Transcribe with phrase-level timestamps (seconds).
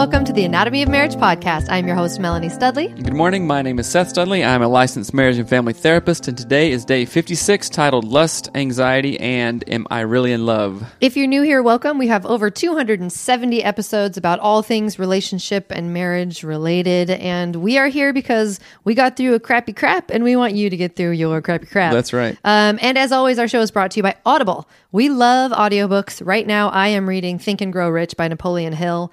[0.00, 1.68] Welcome to the Anatomy of Marriage podcast.
[1.68, 2.88] I'm your host, Melanie Studley.
[2.88, 3.46] Good morning.
[3.46, 4.42] My name is Seth Studley.
[4.42, 9.20] I'm a licensed marriage and family therapist, and today is day 56 titled Lust, Anxiety,
[9.20, 10.90] and Am I Really in Love?
[11.02, 11.98] If you're new here, welcome.
[11.98, 17.88] We have over 270 episodes about all things relationship and marriage related, and we are
[17.88, 21.10] here because we got through a crappy crap, and we want you to get through
[21.10, 21.92] your crappy crap.
[21.92, 22.38] That's right.
[22.42, 24.66] Um, and as always, our show is brought to you by Audible.
[24.92, 26.26] We love audiobooks.
[26.26, 29.12] Right now, I am reading Think and Grow Rich by Napoleon Hill.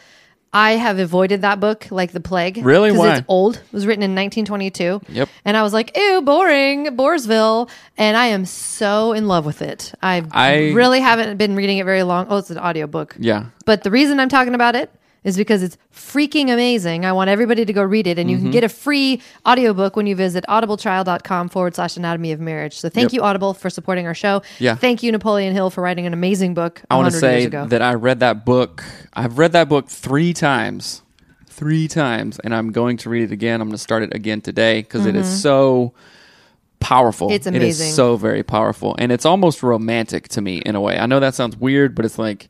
[0.57, 2.57] I have avoided that book like the plague.
[2.65, 2.91] Really?
[2.91, 3.17] Why?
[3.17, 3.57] It's old.
[3.57, 5.01] It was written in 1922.
[5.09, 5.29] Yep.
[5.45, 7.69] And I was like, ew, boring, Boresville.
[7.95, 9.93] And I am so in love with it.
[10.01, 12.25] I, I- really haven't been reading it very long.
[12.29, 13.15] Oh, it's an audiobook.
[13.19, 13.45] Yeah.
[13.65, 14.91] But the reason I'm talking about it
[15.23, 17.05] is because it's freaking amazing.
[17.05, 18.17] I want everybody to go read it.
[18.19, 18.45] And you Mm-hmm.
[18.45, 22.77] can get a free audiobook when you visit audibletrial.com forward slash anatomy of marriage.
[22.77, 23.13] So thank Yep.
[23.13, 24.41] you, Audible, for supporting our show.
[24.59, 24.75] Yeah.
[24.75, 27.93] Thank you, Napoleon Hill, for writing an amazing book I want to say that I
[27.95, 28.83] read that book.
[29.13, 31.01] I've read that book three times,
[31.47, 33.59] three times, and I'm going to read it again.
[33.61, 35.93] I'm going to start it again today because is so
[36.79, 37.27] powerful.
[37.27, 37.35] Mm-hmm.
[37.35, 37.87] It's amazing.
[37.87, 40.97] is so very powerful, and it's almost romantic to me in a way.
[40.97, 42.49] I know that sounds weird, but it's like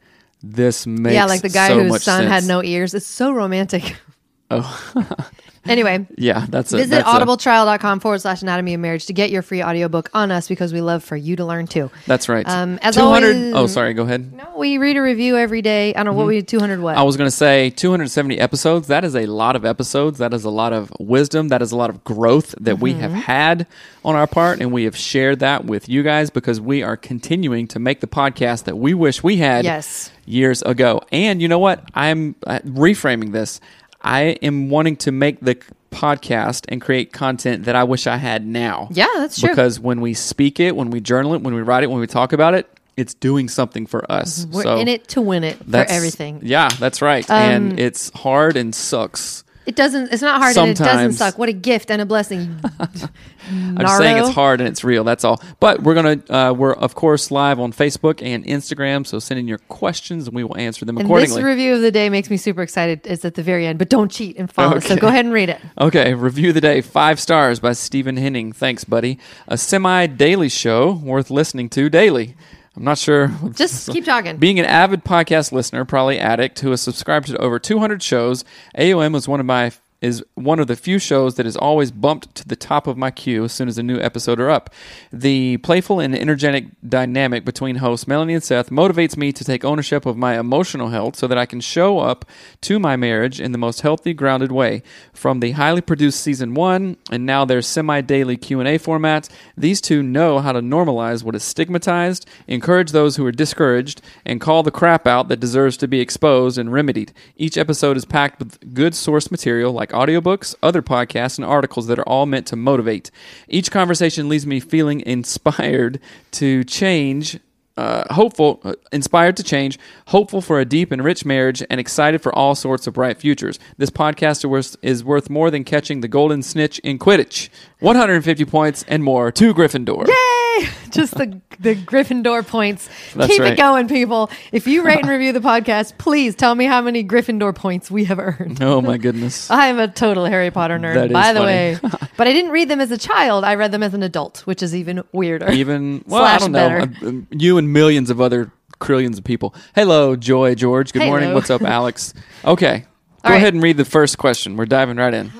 [0.51, 2.93] this makes yeah, like the guy so whose son had no ears.
[2.93, 3.95] It's so romantic.
[4.49, 4.93] Oh,
[5.65, 9.41] Anyway, yeah, that's a, visit that's audibletrial.com forward slash anatomy of marriage to get your
[9.41, 11.91] free audiobook on us because we love for you to learn too.
[12.05, 12.47] that's right.
[12.47, 13.93] Um, as 200 always- Oh, sorry.
[13.93, 14.31] Go ahead.
[14.31, 15.93] No, we read a review every day.
[15.93, 16.91] I don't know what we 200 what.
[16.91, 16.99] Mm-hmm.
[16.99, 18.87] I was going to say 270 episodes.
[18.87, 20.19] That is a lot of episodes.
[20.19, 21.49] That is a lot of wisdom.
[21.49, 23.01] That is a lot of growth that we Mm-hmm.
[23.01, 23.67] have had
[24.05, 24.61] on our part.
[24.61, 28.07] And we have shared that with you guys because we are continuing to make the
[28.07, 30.11] podcast that we wish we had Yes.
[30.25, 31.01] years ago.
[31.11, 31.83] And you know what?
[31.93, 33.59] I'm uh, reframing this.
[34.07, 35.57] I am wanting to make the
[35.91, 38.87] podcast and create content that I wish I had now.
[38.91, 39.49] Yeah, that's true.
[39.49, 42.07] Because when we speak it, when we journal it, when we write it, when we
[42.07, 44.45] talk about it, it's doing something for us.
[44.51, 46.39] We're so in it to win it for everything.
[46.41, 47.29] Yeah, that's right.
[47.29, 49.43] Um, and it's hard and sucks.
[49.67, 50.13] It doesn't.
[50.13, 51.37] It's not hard and it doesn't suck.
[51.37, 52.57] What a gift and a blessing.
[52.79, 55.03] I'm just saying it's hard and it's real.
[55.03, 55.41] That's all.
[55.59, 59.05] But we're gonna uh, we're of course live on Facebook and Instagram.
[59.05, 61.35] So send in your questions and we will answer them And accordingly.
[61.35, 63.05] this review of the day makes me super excited.
[63.05, 64.79] It's at the very end, but don't cheat and follow.
[64.79, 65.59] So go ahead and read it.
[65.77, 68.53] Okay, review of the day five stars by Stephen Henning.
[68.53, 69.19] Thanks, buddy.
[69.49, 72.35] A semi daily show worth listening to daily.
[72.77, 73.31] I'm not sure.
[73.53, 74.37] Just keep talking.
[74.39, 78.45] Being an avid podcast listener, probably addict, who has subscribed to over 200 shows,
[78.77, 79.71] AOM was one of my
[80.01, 83.09] is one of the few shows that is always bumped to the top of my
[83.09, 84.69] queue as soon as a new episode are up.
[85.11, 90.05] The playful and energetic dynamic between hosts Melanie and Seth motivates me to take ownership
[90.05, 92.25] of my emotional health so that I can show up
[92.61, 94.83] to my marriage in the most healthy, grounded way.
[95.13, 100.39] From the highly produced season one and now their semi-daily Q&A format, these two know
[100.39, 105.07] how to normalize what is stigmatized, encourage those who are discouraged, and call the crap
[105.07, 107.13] out that deserves to be exposed and remedied.
[107.35, 111.99] Each episode is packed with good source material like audiobooks, other podcasts, and articles that
[111.99, 113.11] are all meant to motivate.
[113.47, 115.99] Each conversation leaves me feeling inspired
[116.31, 117.39] to change
[117.77, 122.21] uh, hopeful, uh, inspired to change, hopeful for a deep and rich marriage, and excited
[122.21, 123.59] for all sorts of bright futures.
[123.77, 127.49] This podcast is worth more than catching the golden snitch in Quidditch.
[127.79, 130.07] 150 points and more to Gryffindor.
[130.07, 130.36] Yay!
[130.91, 132.89] Just the the Gryffindor points.
[133.15, 133.53] That's Keep right.
[133.53, 134.29] it going, people.
[134.51, 138.05] If you rate and review the podcast, please tell me how many Gryffindor points we
[138.05, 138.61] have earned.
[138.61, 139.49] Oh my goodness.
[139.51, 141.45] I am a total Harry Potter nerd, by the funny.
[141.45, 141.79] way.
[142.17, 143.43] but I didn't read them as a child.
[143.43, 145.49] I read them as an adult, which is even weirder.
[145.51, 146.69] Even well, I don't know.
[146.69, 146.93] better.
[147.05, 149.55] Uh, uh, You and millions of other trillions of people.
[149.75, 150.93] Hello, Joy George.
[150.93, 151.33] Good morning.
[151.33, 152.13] What's up, Alex?
[152.45, 152.85] Okay,
[153.23, 153.35] go right.
[153.37, 154.57] ahead and read the first question.
[154.57, 155.31] We're diving right in.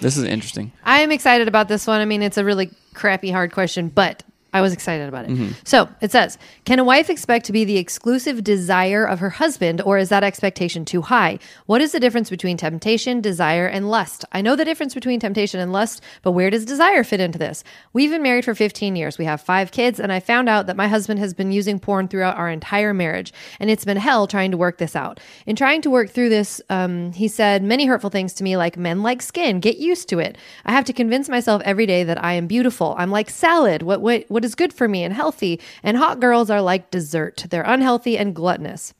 [0.00, 0.72] This is interesting.
[0.84, 2.00] I am excited about this one.
[2.00, 5.54] I mean, it's a really crappy, hard question, but I was excited about it.
[5.64, 9.80] So it says Can a wife expect to be the exclusive desire of her husband,
[9.80, 11.38] or is that expectation too high?
[11.66, 14.24] What is the difference between temptation, desire, and lust?
[14.32, 17.64] I know the difference between temptation and lust, but where does desire fit into this?
[17.92, 19.16] We've been married for 15 years.
[19.16, 22.08] We have five kids, and I found out that my husband has been using porn
[22.08, 25.18] throughout our entire marriage, and it's been hell trying to work this out.
[25.46, 28.76] In trying to work through this, um, he said many hurtful things to me, like
[28.76, 30.36] men like skin, get used to it.
[30.66, 32.94] I have to convince myself every day that I am beautiful.
[32.98, 33.82] I'm like salad.
[33.82, 35.60] What what what is good for me and healthy?
[35.82, 37.46] And hot girls are like dessert.
[37.50, 38.94] They're unhealthy and gluttonous.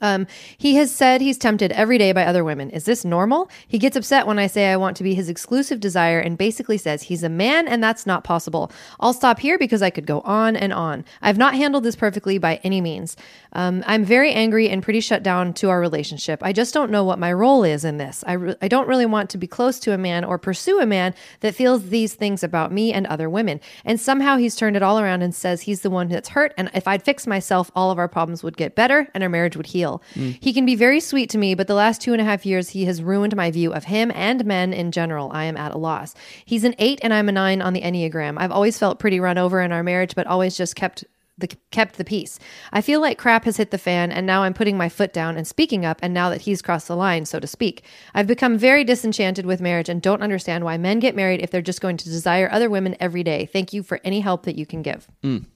[0.00, 0.26] Um,
[0.56, 2.70] he has said he's tempted every day by other women.
[2.70, 3.50] Is this normal?
[3.66, 6.78] He gets upset when I say I want to be his exclusive desire and basically
[6.78, 8.70] says he's a man and that's not possible.
[9.00, 11.04] I'll stop here because I could go on and on.
[11.22, 13.16] I've not handled this perfectly by any means.
[13.52, 16.40] Um, I'm very angry and pretty shut down to our relationship.
[16.42, 18.22] I just don't know what my role is in this.
[18.26, 20.86] I, re- I don't really want to be close to a man or pursue a
[20.86, 23.60] man that feels these things about me and other women.
[23.84, 26.54] And somehow he's turned it all around and says he's the one that's hurt.
[26.56, 29.56] And if I'd fix myself, all of our problems would get better and our marriage
[29.56, 30.02] would heal.
[30.40, 32.70] He can be very sweet to me, but the last two and a half years,
[32.70, 35.30] he has ruined my view of him and men in general.
[35.32, 36.14] I am at a loss.
[36.44, 38.38] He's an eight and I'm a nine on the Enneagram.
[38.38, 41.04] I've always felt pretty run over in our marriage, but always just kept
[41.40, 42.38] the kept the peace.
[42.72, 45.36] I feel like crap has hit the fan and now I'm putting my foot down
[45.36, 47.82] and speaking up and now that he's crossed the line, so to speak.
[48.14, 51.62] I've become very disenchanted with marriage and don't understand why men get married if they're
[51.62, 53.46] just going to desire other women every day.
[53.46, 55.08] Thank you for any help that you can give.
[55.22, 55.46] Mm.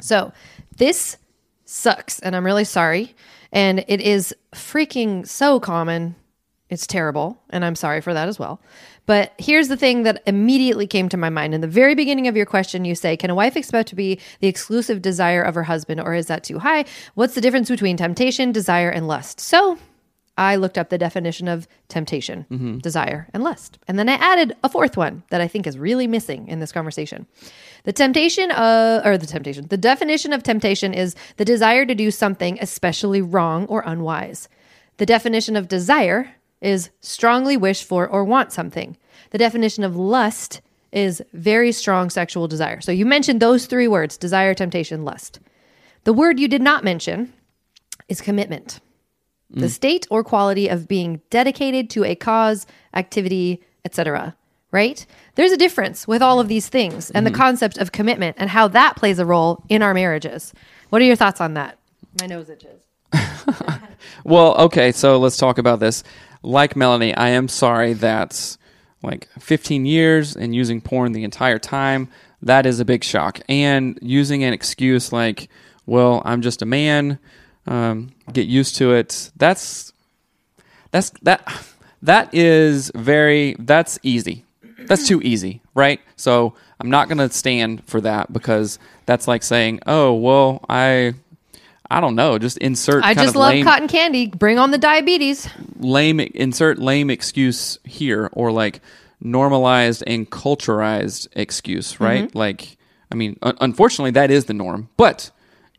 [0.00, 0.32] So,
[0.76, 1.18] this
[1.64, 3.14] sucks and I'm really sorry
[3.52, 6.16] and it is freaking so common.
[6.70, 8.60] It's terrible and I'm sorry for that as well.
[9.06, 11.54] But here's the thing that immediately came to my mind.
[11.54, 14.18] In the very beginning of your question, you say, Can a wife expect to be
[14.40, 16.84] the exclusive desire of her husband, or is that too high?
[17.14, 19.40] What's the difference between temptation, desire, and lust?
[19.40, 19.78] So
[20.36, 22.78] I looked up the definition of temptation, mm-hmm.
[22.78, 23.78] desire, and lust.
[23.86, 26.72] And then I added a fourth one that I think is really missing in this
[26.72, 27.26] conversation.
[27.84, 32.10] The temptation of, or the temptation, the definition of temptation is the desire to do
[32.10, 34.48] something especially wrong or unwise.
[34.96, 38.96] The definition of desire is strongly wish for or want something.
[39.30, 40.60] The definition of lust
[40.92, 42.80] is very strong sexual desire.
[42.80, 45.40] So you mentioned those three words desire, temptation, lust.
[46.04, 47.32] The word you did not mention
[48.08, 48.80] is commitment.
[49.52, 49.60] Mm.
[49.60, 54.36] The state or quality of being dedicated to a cause, activity, etc.
[54.70, 55.04] Right?
[55.34, 57.40] There's a difference with all of these things and the mm-hmm.
[57.40, 60.52] concept of commitment and how that plays a role in our marriages.
[60.90, 61.78] What are your thoughts on that?
[62.20, 62.82] My nose itches.
[64.24, 66.02] Well, okay, so let's talk about this.
[66.42, 68.56] Like Melanie, I am sorry that's
[69.02, 72.08] like 15 years and using porn the entire time,
[72.40, 73.40] that is a big shock.
[73.50, 75.50] And using an excuse like,
[75.84, 77.18] well, I'm just a man,
[77.66, 79.30] um, get used to it.
[79.36, 79.92] That's
[80.90, 81.66] that's that
[82.02, 84.46] that is very that's easy.
[84.86, 86.00] That's too easy, right?
[86.16, 91.14] So I'm not going to stand for that because that's like saying, "Oh, well, I
[91.94, 94.26] I don't know, just insert I just love lame, cotton candy.
[94.26, 95.48] Bring on the diabetes.
[95.78, 98.80] lame insert lame excuse here or like
[99.20, 102.76] normalized and culturized excuse right like
[103.10, 105.30] i mean un- unfortunately that is the norm but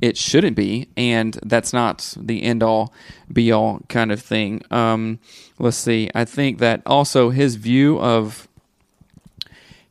[0.02, 2.92] it shouldn't be and that's not the end all
[3.32, 5.20] be all kind of thing um
[5.60, 8.48] let's see i think that also his view of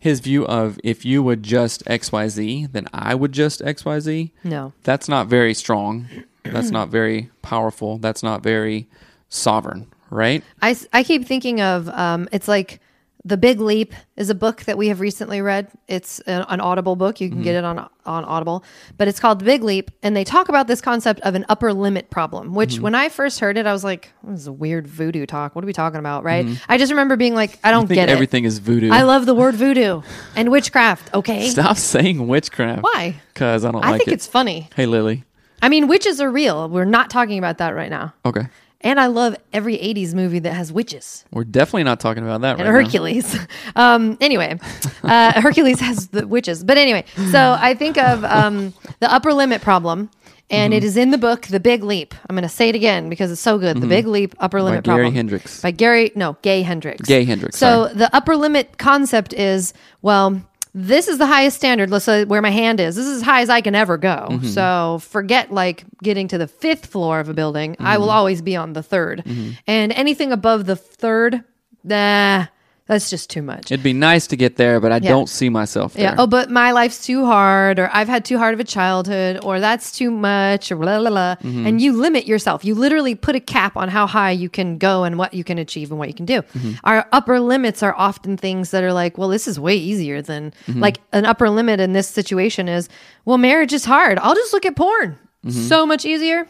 [0.05, 4.73] his view of if you would just xyz then i would just xyz No.
[4.83, 6.07] that's not very strong.
[6.45, 7.97] That's not very powerful.
[7.97, 8.87] That's not very
[9.31, 10.45] sovereign, right?
[10.61, 12.81] I, I keep thinking of um, it's like
[13.27, 15.69] The Big Leap is a book that we have recently read.
[15.89, 17.23] It's an, an Audible book.
[17.23, 17.45] You can mm-hmm.
[17.45, 18.63] get it on on Audible,
[18.99, 21.73] but it's called The Big Leap, and they talk about this concept of an upper
[21.73, 22.55] limit problem.
[22.55, 22.83] Which, mm-hmm.
[22.83, 25.55] when I first heard it, I was like, "This is a weird voodoo talk.
[25.55, 26.45] What are we talking about?" Right?
[26.45, 26.71] Mm-hmm.
[26.71, 28.91] I just remember being like, "I don't get everything is voodoo.
[28.91, 30.03] I love the word voodoo
[30.37, 31.15] and witchcraft.
[31.15, 32.83] Okay, Stop saying witchcraft.
[32.83, 33.17] why?
[33.33, 34.15] Because I don't I like think it.
[34.15, 34.69] it's funny.
[34.77, 35.25] Hey, Lily.
[35.63, 36.69] I mean, witches are real.
[36.69, 38.13] We're not talking about that right now.
[38.27, 38.49] Okay.
[38.85, 41.25] And I love every '80s movie that has witches.
[41.33, 43.37] We're definitely not talking about that and right Hercules.
[43.77, 44.59] Um, anyway,
[45.03, 46.63] uh, Hercules has the witches.
[46.63, 50.11] But anyway, so I think of um, the upper limit problem
[50.51, 50.77] And Mm-hmm.
[50.77, 52.15] it is in the book, The Big Leap.
[52.29, 53.81] I'm going to say it again because it's so good.
[53.81, 54.65] The Big Leap, Upper Mm-hmm.
[54.67, 55.15] By Limit Gary Problem.
[55.15, 55.63] Hendricks.
[55.63, 57.09] By Gary, no, Gay Hendricks.
[57.09, 57.95] Gay Hendricks, So sorry.
[57.95, 59.73] the upper limit concept is,
[60.03, 60.43] well,
[60.75, 61.89] this is the highest standard.
[61.91, 62.97] Let's say where my hand is.
[62.97, 64.27] This is as high as I can ever go.
[64.31, 64.47] Mm-hmm.
[64.49, 67.77] So forget like getting to the fifth floor of a building.
[67.79, 68.03] I Mm-hmm.
[68.03, 71.45] will always be on the 3rd And anything above the third,
[71.85, 72.47] nah,
[72.87, 73.71] that's just too much.
[73.73, 75.09] It'd be nice to get there, but I Yeah.
[75.09, 76.03] don't see myself there.
[76.05, 76.15] Yeah.
[76.19, 79.59] Oh, but my life's too hard, or I've had too hard of a childhood, or
[79.59, 81.35] that's too much, or blah, blah, blah.
[81.37, 81.67] Mm-hmm.
[81.67, 82.63] And you limit yourself.
[82.65, 85.57] You literally put a cap on how high you can go and what you can
[85.59, 86.43] achieve and what you can do.
[86.43, 86.73] Mm-hmm.
[86.85, 90.53] Our upper limits are often things that are like, well, this is way easier than,
[90.67, 90.81] Mm-hmm.
[90.81, 92.89] like, an upper limit in this situation is,
[93.25, 94.19] well, marriage is hard.
[94.19, 95.19] I'll just look at porn.
[95.47, 95.61] Mm-hmm.
[95.69, 96.47] So much easier.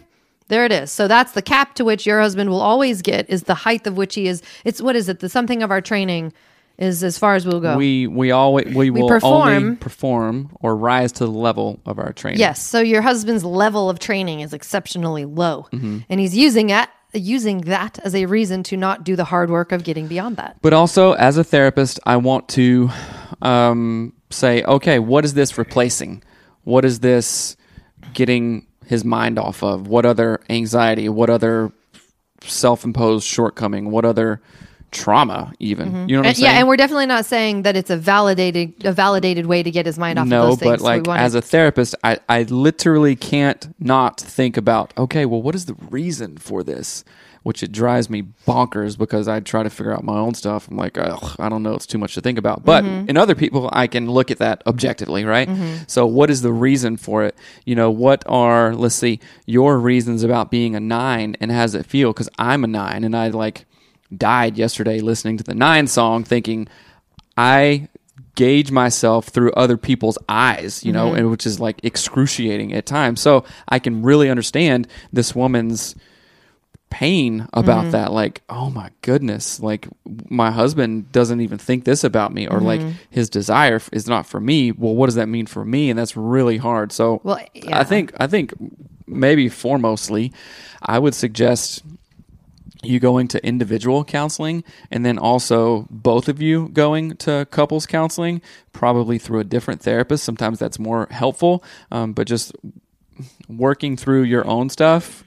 [0.48, 0.92] There it is.
[0.92, 3.96] So that's the cap to which your husband will always get is the height of
[3.96, 4.42] which he is.
[4.64, 5.20] It's what is it?
[5.20, 6.32] The something of our training
[6.76, 7.76] is as far as we'll go.
[7.76, 9.76] We we always we will only perform.
[9.76, 12.40] perform or rise to the level of our training.
[12.40, 12.64] Yes.
[12.64, 15.98] So your husband's level of training is exceptionally low, Mm-hmm.
[16.08, 19.70] and he's using that using that as a reason to not do the hard work
[19.70, 20.56] of getting beyond that.
[20.62, 22.90] But also, as a therapist, I want to
[23.40, 26.24] um, say, okay, what is this replacing?
[26.64, 27.56] What is this
[28.14, 29.88] getting his mind off of?
[29.88, 31.08] What other anxiety?
[31.08, 31.72] What other
[32.42, 33.90] self-imposed shortcoming?
[33.90, 34.40] What other
[34.90, 35.52] trauma?
[35.58, 36.08] Even mm-hmm.
[36.08, 36.52] you know what I'm And, saying?
[36.52, 39.86] yeah, and we're definitely not saying that it's a validated a validated way to get
[39.86, 40.82] his mind off of no, those things.
[40.82, 45.54] but like as a therapist, I, I literally can't not think about, okay, well, what
[45.54, 47.04] is the reason for this?
[47.44, 50.66] Which it drives me bonkers because I try to figure out my own stuff.
[50.68, 52.64] I'm like, Ugh, I don't know, it's too much to think about.
[52.64, 53.10] But Mm-hmm.
[53.10, 55.48] in other people, I can look at that objectively, right?
[55.86, 57.36] So, what is the reason for it?
[57.66, 61.74] You know, what are, let's see, your reasons about being a nine and how does
[61.74, 62.12] it feel?
[62.14, 63.66] Because I'm a nine and I like
[64.16, 66.66] died yesterday listening to the nine song thinking,
[67.36, 67.88] I
[68.36, 73.20] gauge myself through other people's eyes, you know, and which is like excruciating at times.
[73.20, 75.94] So I can really understand this woman's
[76.94, 78.12] pain about that.
[78.12, 79.88] Like, oh my goodness, like
[80.28, 84.38] my husband doesn't even think this about me, or like his desire is not for
[84.38, 84.70] me.
[84.70, 85.90] Well, what does that mean for me?
[85.90, 86.92] And that's really hard.
[86.92, 87.80] So, Well, yeah.
[87.80, 88.54] I think I think
[89.08, 90.32] maybe foremostly,
[90.80, 91.82] I would suggest
[92.84, 98.40] you going to individual counseling and then also both of you going to couples counseling
[98.72, 102.52] probably through a different therapist sometimes that's more helpful um, but just
[103.48, 105.24] working through your own stuff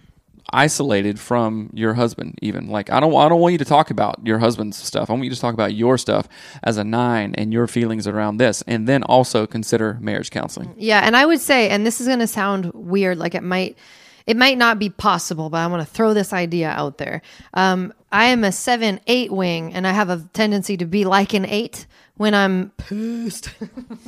[0.54, 2.68] isolated from your husband even.
[2.68, 5.10] Like i don't i don't want you to talk about your husband's stuff.
[5.10, 6.28] I want you to talk about your stuff
[6.64, 10.74] as a nine and your feelings around this and then also consider marriage counseling.
[10.78, 13.78] Yeah, and I would say, and this is going to sound weird, like it might,
[14.26, 17.22] it might not be possible, but I want to throw this idea out there.
[17.54, 21.34] Um, I am a seven, eight wing, and I have a tendency to be like
[21.34, 23.50] an eight when I'm pissed.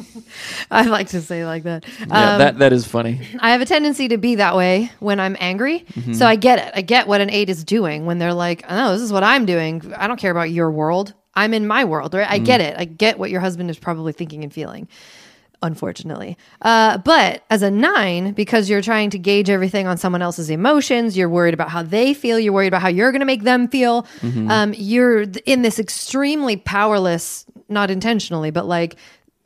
[0.72, 1.86] I like to say like that.
[2.00, 5.20] yeah Um, that that is funny I have a tendency to be that way when
[5.20, 5.86] I'm angry.
[6.14, 6.74] So I get it.
[6.76, 9.46] I get what an eight is doing when they're like, oh, this is what I'm
[9.46, 9.94] doing.
[9.96, 11.14] I don't care about your world.
[11.36, 12.30] I'm in my world, right?
[12.30, 12.76] I get it.
[12.78, 14.88] I get what your husband is probably thinking and feeling,
[15.62, 16.38] unfortunately.
[16.62, 21.18] Uh, but as a nine, because you're trying to gauge everything on someone else's emotions,
[21.18, 23.68] you're worried about how they feel, you're worried about how you're going to make them
[23.68, 24.06] feel.
[24.24, 28.96] Um, you're in this extremely powerless, not intentionally, but like,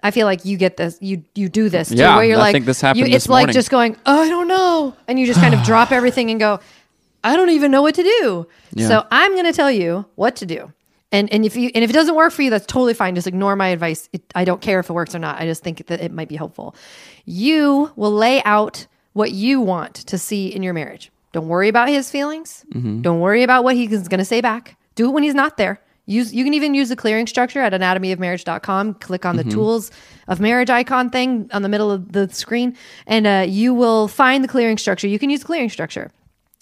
[0.04, 2.42] I feel like you get this, you you do this too, Yeah, where you're I
[2.42, 3.54] like, think this happened you, this it's like morning.
[3.54, 6.60] just going, oh, I don't know, and you just kind of drop everything and go,
[7.24, 8.48] I don't even know what to do.
[8.74, 8.88] Yeah.
[8.90, 10.74] So I'm going to tell you what to do.
[11.14, 13.16] And and if you and if it doesn't work for you, that's totally fine.
[13.16, 14.10] Just ignore my advice.
[14.12, 15.40] It, I don't care if it works or not.
[15.40, 16.76] I just think that it might be helpful.
[17.24, 21.12] You will lay out what you want to see in your marriage.
[21.32, 22.66] Don't worry about his feelings.
[23.02, 24.76] Don't worry about what he's going to say back.
[24.96, 25.80] Do it when he's not there.
[26.06, 28.96] Use you can even use the clearing structure at anatomyofmarriage.com.
[28.96, 29.92] Click on the tools
[30.28, 32.76] of marriage icon thing on the middle of the screen,
[33.08, 35.08] and uh, you will find the clearing structure.
[35.08, 36.12] You can use clearing structure,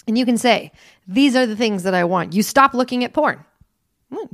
[0.06, 0.70] and you can say,
[1.08, 3.44] "These are the things that I want." You stop looking at porn.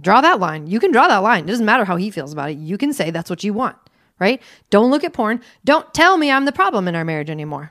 [0.00, 0.66] Draw that line.
[0.66, 1.44] You can draw that line.
[1.44, 2.58] It doesn't matter how he feels about it.
[2.58, 3.76] You can say that's what you want,
[4.18, 4.42] right?
[4.70, 5.40] Don't look at porn.
[5.64, 7.70] Don't tell me I'm the problem in our marriage anymore.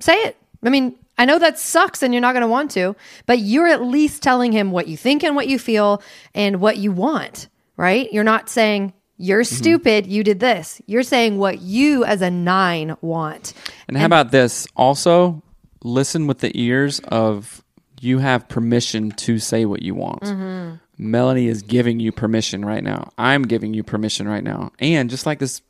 [0.00, 0.36] Say it.
[0.62, 2.96] I mean, I know that sucks and you're not going to want to,
[3.26, 6.02] but you're at least telling him what you think and what you feel
[6.34, 8.12] and what you want, right?
[8.12, 10.82] You're not saying, you're stupid, you did this.
[10.86, 13.52] You're saying what you as a nine want.
[13.86, 14.66] And how about this?
[14.76, 15.42] Also,
[15.84, 17.62] listen with the ears of
[18.00, 20.22] you have permission to say what you want.
[20.22, 20.76] Mm-hmm.
[20.96, 23.10] Melanie is giving you permission right now.
[23.18, 24.72] I'm giving you permission right now.
[24.78, 25.60] And just like this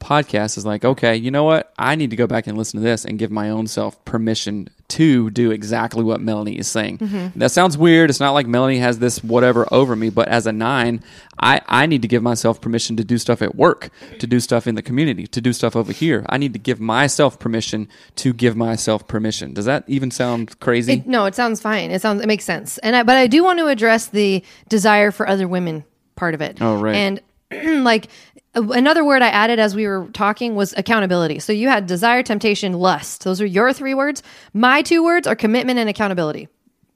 [0.00, 1.72] podcast is like, okay, you know what?
[1.78, 4.68] I need to go back and listen to this and give my own self permission
[4.88, 6.98] to do exactly what Melanie is saying.
[6.98, 7.38] Mm-hmm.
[7.38, 8.08] That sounds weird.
[8.08, 11.02] It's not like Melanie has this whatever over me, but as a nine,
[11.40, 14.66] I, I need to give myself permission to do stuff at work, to do stuff
[14.66, 16.24] in the community, to do stuff over here.
[16.28, 19.54] I need to give myself permission to give myself permission.
[19.54, 20.94] Does that even sound crazy?
[20.94, 21.90] It, no, it sounds fine.
[21.90, 22.78] It sounds it makes sense.
[22.78, 25.84] And I, but I do want to address the desire for other women
[26.14, 26.58] part of it.
[26.60, 26.94] Oh, right.
[26.94, 27.20] And
[27.84, 28.08] like
[28.56, 31.38] Uh, another word I added as we were talking was accountability.
[31.38, 33.24] So you had desire, temptation, lust.
[33.24, 34.22] Those are your three words.
[34.52, 36.48] My two words are commitment and accountability.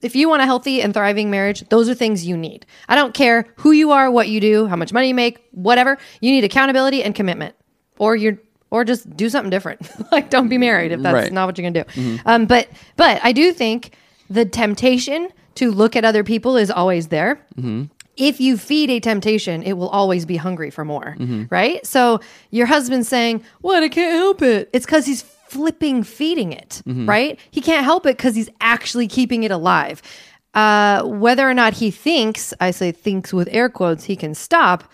[0.02, 2.64] If you want a healthy and thriving marriage, those are things you need.
[2.88, 5.98] I don't care who you are, what you do, how much money you make, whatever.
[6.22, 7.54] You need accountability and commitment.
[7.98, 8.38] Or you're
[8.70, 9.82] or just do something different.
[10.12, 11.32] like don't be married if that's Right.
[11.32, 12.00] not what you're gonna do.
[12.00, 12.28] Mm-hmm.
[12.28, 13.94] Um, but but I do think
[14.30, 17.44] the temptation to look at other people is always there.
[17.58, 17.84] Mm-hmm.
[18.20, 21.16] If you feed a temptation, it will always be hungry for more,
[21.50, 21.84] right?
[21.86, 23.82] So your husband's saying, "What?
[23.82, 27.38] I can't help it." It's because he's flipping feeding it, right?
[27.50, 30.02] He can't help it because he's actually keeping it alive.
[30.54, 34.84] Uh, whether or not he thinks, I say thinks with air quotes, he can stop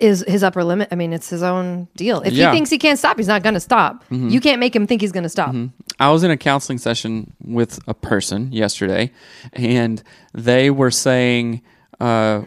[0.00, 0.88] is his upper limit.
[0.90, 2.20] I mean, it's his own deal.
[2.22, 2.50] If Yeah.
[2.50, 4.04] he thinks he can't stop, he's not going to stop.
[4.10, 5.54] You can't make him think he's going to stop.
[6.00, 9.12] I was in a counseling session with a person yesterday,
[9.52, 10.02] and
[10.32, 11.62] they were saying,
[12.00, 12.42] uh,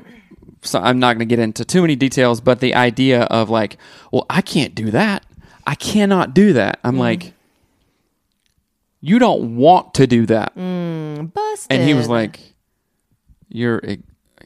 [0.62, 3.78] so I'm not going to get into too many details, but the idea of like,
[4.12, 5.26] well, I can't do that.
[5.66, 6.80] I cannot do that.
[6.84, 7.00] I'm mm.
[7.00, 7.34] like,
[9.02, 10.56] you don't want to do that.
[10.56, 11.72] Mm, busted.
[11.72, 12.40] And he was like,
[13.50, 13.82] You're,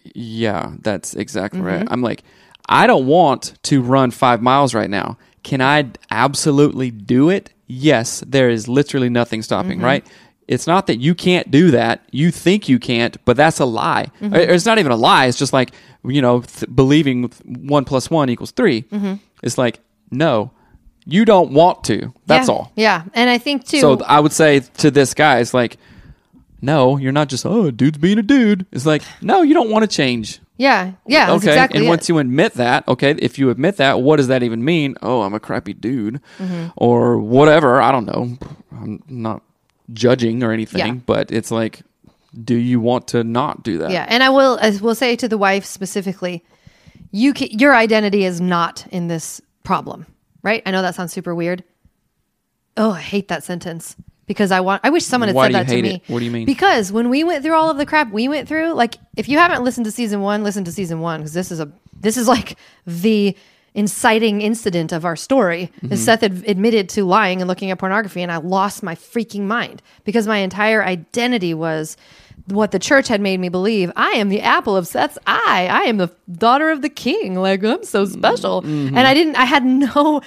[0.03, 1.81] yeah, that's exactly right.
[1.81, 1.93] Mm-hmm.
[1.93, 2.23] I'm like,
[2.67, 5.17] I don't want to run five miles right now.
[5.43, 7.51] Can I absolutely do it?
[7.67, 9.85] Yes, there is literally nothing stopping, mm-hmm.
[9.85, 10.07] right?
[10.53, 12.03] It's not that you can't do that.
[12.11, 14.07] You think you can't, but that's a lie.
[14.21, 15.25] Or It's not even a lie.
[15.27, 15.71] It's just like,
[16.03, 18.83] you know, th- believing one plus one equals 3
[19.43, 19.79] It's like,
[20.11, 20.51] no,
[21.05, 22.13] you don't want to.
[22.27, 22.53] That's Yeah.
[22.53, 22.71] all.
[22.75, 23.03] Yeah.
[23.13, 23.79] And I think too.
[23.79, 25.77] So I would say to this guy, it's like,
[26.61, 28.65] no, you're not just oh, dude's being a dude.
[28.71, 30.39] It's like, no, you don't want to change.
[30.57, 30.91] yeah.
[31.07, 31.31] Yeah.
[31.31, 31.89] Okay, exactly and it.
[31.89, 34.95] once you admit that, okay, if you admit that, what does that even mean?
[35.01, 36.67] Oh, I'm a crappy dude, Mm-hmm.
[36.75, 37.81] or whatever.
[37.81, 38.37] I don't know.
[38.71, 39.41] I'm not
[39.93, 40.93] judging or anything, Yeah.
[41.05, 41.81] but it's like,
[42.43, 43.91] do you want to not do that?
[43.91, 46.43] Yeah, and I will I will say to the wife specifically,
[47.11, 50.05] you ca your identity is not in this problem,
[50.43, 50.61] right?
[50.65, 51.63] I know that sounds super weird.
[52.77, 53.95] Oh, I hate that sentence
[54.27, 54.79] because I want.
[54.85, 55.95] I wish someone had Why said that to me.
[55.95, 56.01] it?
[56.07, 56.45] What do you mean?
[56.45, 59.37] Because when we went through all of the crap we went through, like if you
[59.37, 62.27] haven't listened to season one, listen to season one because this is a this is
[62.29, 63.35] like the
[63.73, 65.71] inciting incident of our story.
[65.77, 65.93] Mm-hmm.
[65.93, 69.41] Is Seth ad- admitted to lying and looking at pornography, and I lost my freaking
[69.43, 71.95] mind because my entire identity was
[72.47, 73.91] what the church had made me believe.
[73.95, 75.69] I am the apple of Seth's eye.
[75.71, 77.35] I am the daughter of the king.
[77.35, 78.97] Like I'm so special, Mm-hmm.
[78.97, 79.35] and I didn't.
[79.37, 80.21] I had no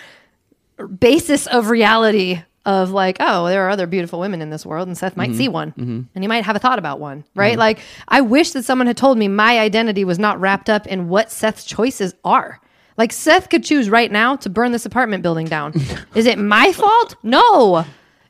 [0.99, 4.97] basis of reality of like, oh, there are other beautiful women in this world, and
[4.97, 7.59] Seth might see one, and he might have a thought about one, right?
[7.59, 11.09] Like, I wish that someone had told me my identity was not wrapped up in
[11.11, 12.61] what Seth's choices are.
[12.97, 15.73] Like, Seth could choose right now to burn this apartment building down.
[16.15, 17.17] Is it my fault?
[17.23, 17.85] No.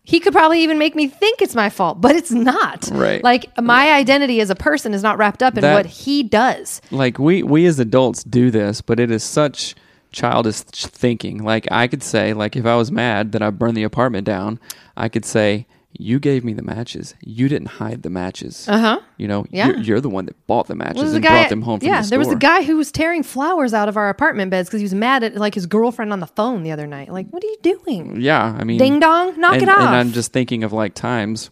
[0.07, 2.88] He could probably even make me think it's my fault, but it's not.
[2.92, 3.22] Right.
[3.24, 6.81] Like, my identity as a person is not wrapped up in That- what he does.
[6.90, 9.74] like we we as adults do this but it is such
[10.12, 13.83] childish thinking like i could say like if i was mad that i burned the
[13.83, 14.61] apartment down
[14.96, 15.66] i could say
[15.98, 19.68] you gave me the matches you didn't hide the matches uh-huh you know Yeah.
[19.68, 21.88] you're, you're the one that bought the matches a and guy, brought them home from
[21.88, 24.50] yeah, the store there was a guy who was tearing flowers out of our apartment
[24.50, 27.11] beds because he was mad at like his girlfriend on the phone the other night.
[27.12, 28.20] Like, what are you doing?
[28.20, 29.78] yeah i mean Ding dong, knock and, it off.
[29.78, 31.50] and i'm just thinking of like times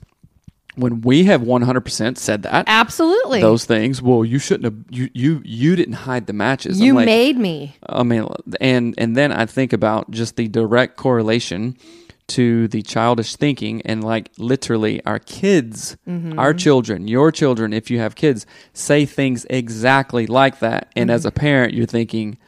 [0.74, 3.42] when we have 100% said that Absolutely.
[3.42, 7.05] those things well you shouldn't have you you you didn't hide the matches you like,
[7.05, 7.76] made me.
[7.87, 8.26] I mean,
[8.59, 11.76] and and then I think about just the direct correlation
[12.28, 16.38] to the childish thinking and like literally our kids, Mm-hmm.
[16.38, 20.90] our children, your children, if you have kids, say things exactly like that.
[20.96, 21.40] And as a Mm-hmm.
[21.40, 22.38] parent, you're thinking,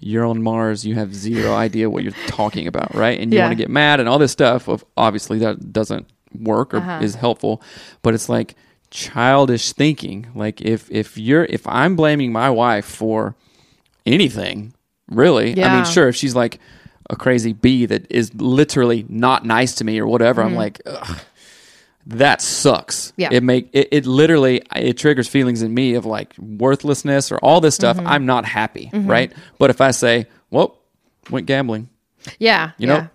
[0.00, 3.18] you're on Mars, you have zero idea what you're talking about, right?
[3.18, 3.44] And you Yeah.
[3.44, 4.68] want to get mad and all this stuff.
[4.68, 6.06] Of obviously that doesn't
[6.38, 6.98] work or Uh-huh.
[7.00, 7.62] is helpful,
[8.02, 8.54] but it's like
[8.90, 10.26] childish thinking.
[10.34, 13.34] Like if if you're if I'm blaming my wife for
[14.04, 14.74] anything,
[15.10, 15.62] really.
[15.62, 16.58] I mean, sure, if she's like
[17.10, 21.18] a crazy bee that is literally not nice to me or whatever, I'm like, Ugh,
[22.06, 23.08] that sucks.
[23.12, 23.20] Mm-hmm.
[23.20, 23.28] Yeah.
[23.32, 27.60] It make it, it literally it triggers feelings in me of like worthlessness or all
[27.60, 27.96] this stuff.
[27.96, 28.06] Mm-hmm.
[28.06, 29.32] I'm not happy, right?
[29.58, 30.78] But if I say, "Well,
[31.30, 31.88] went gambling,"
[32.38, 32.72] Yeah.
[32.78, 33.08] you know,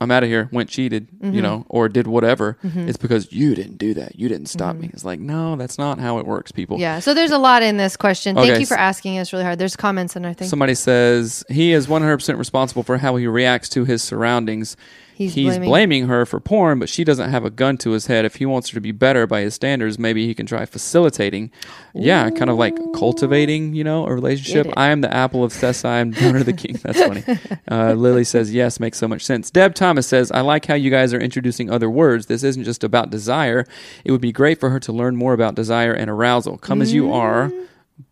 [0.00, 1.32] I'm out of here, went cheated, Mm-hmm.
[1.34, 4.18] you know, or did whatever, it's because you didn't do that.
[4.18, 4.90] You didn't stop me.
[4.92, 6.76] It's like, no, that's not how it works, people.
[6.76, 6.82] Mm-hmm.
[6.82, 6.98] Yeah.
[6.98, 8.34] So there's a lot in this question.
[8.36, 9.14] Thank Okay, you for asking.
[9.14, 9.58] It's really hard.
[9.58, 10.48] There's comments in our thing.
[10.48, 14.76] Somebody says he is 100% responsible for how he reacts to his surroundings.
[15.16, 15.68] He's blaming.
[15.68, 18.26] blaming- her for porn, but she doesn't have a gun to his head.
[18.26, 21.50] If he wants her to be better by his standards, maybe he can try facilitating.
[21.94, 24.70] Yeah, kind of like cultivating, you know, a relationship.
[24.76, 25.88] I am the apple of Thessa.
[25.88, 26.78] I'm donor the king.
[26.82, 27.24] That's funny.
[27.68, 29.50] Uh, Lily says, yes, makes so much sense.
[29.50, 32.26] Deb Thomas says, I like how you guys are introducing other words.
[32.26, 33.66] This isn't just about desire.
[34.04, 36.58] It would be great for her to learn more about desire and arousal.
[36.58, 37.50] Come as you are.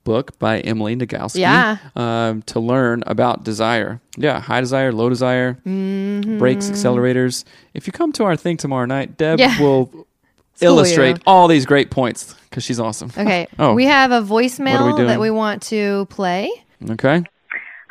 [0.04, 1.40] Book by Emily Nagoski.
[1.40, 1.76] Yeah.
[1.96, 4.00] Um, to learn about desire.
[4.16, 7.44] Yeah, high desire, low desire, brakes, accelerators.
[7.74, 9.60] If you come to our thing tomorrow night, Deb Mm-hmm.
[9.62, 9.66] Yeah.
[9.66, 9.86] will
[10.56, 11.22] School illustrate you.
[11.26, 13.10] all these great points because she's awesome.
[13.18, 13.48] Okay.
[13.58, 13.74] Oh.
[13.74, 16.50] We have a What are we voicemail that we want to play.
[16.90, 17.24] Okay.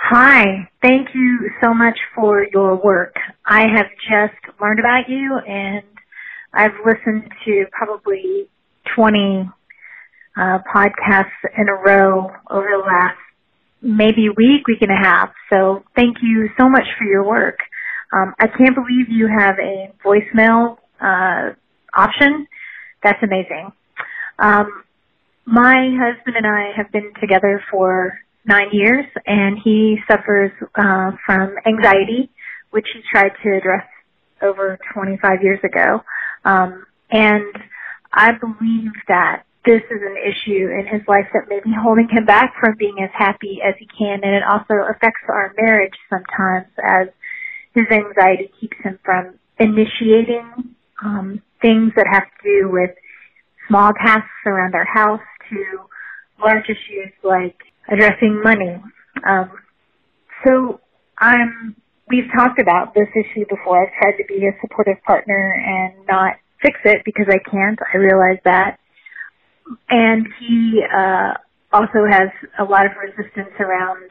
[0.01, 3.15] Hi, thank you so much for your work.
[3.45, 5.83] I have just learned about you and
[6.53, 8.47] I've listened to probably
[8.95, 9.49] 20
[10.37, 13.17] uh, podcasts in a row over the last
[13.81, 15.31] maybe week, week and a half.
[15.51, 17.59] So thank you so much for your work.
[18.13, 21.53] Um, I can't believe you have a voicemail uh,
[21.93, 22.47] option.
[23.03, 23.71] That's amazing.
[24.39, 24.83] Um,
[25.45, 31.55] my husband and I have been together for nine years, and he suffers uh, from
[31.65, 32.29] anxiety,
[32.71, 33.85] which he tried to address
[34.41, 36.03] over 25 years ago.
[36.45, 37.53] Um, and
[38.13, 42.25] I believe that this is an issue in his life that may be holding him
[42.25, 46.67] back from being as happy as he can, and it also affects our marriage sometimes
[46.83, 47.07] as
[47.73, 52.91] his anxiety keeps him from initiating um, things that have to do with
[53.67, 55.79] small tasks around our house to
[56.43, 57.55] large issues like
[57.89, 58.81] addressing money.
[59.27, 59.51] Um,
[60.45, 60.81] so
[61.17, 61.75] I'm,
[62.09, 63.83] we've talked about this issue before.
[63.83, 67.79] I've tried to be a supportive partner and not fix it because I can't.
[67.93, 68.79] I realize that.
[69.89, 71.33] And he, uh,
[71.73, 74.09] also has a lot of resistance around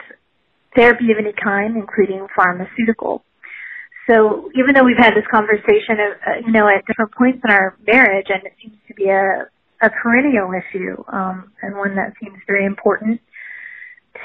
[0.74, 3.24] therapy of any kind, including pharmaceutical.
[4.10, 7.76] So even though we've had this conversation, uh, you know, at different points in our
[7.86, 9.46] marriage, and it seems to be a,
[9.80, 13.20] a perennial issue, um, and one that seems very important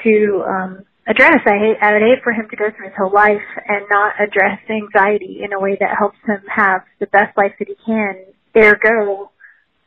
[0.02, 1.38] to um, address.
[1.46, 4.14] I hate, I would hate for him to go through his whole life and not
[4.18, 8.24] address anxiety in a way that helps him have the best life that he can.
[8.56, 9.30] Ergo,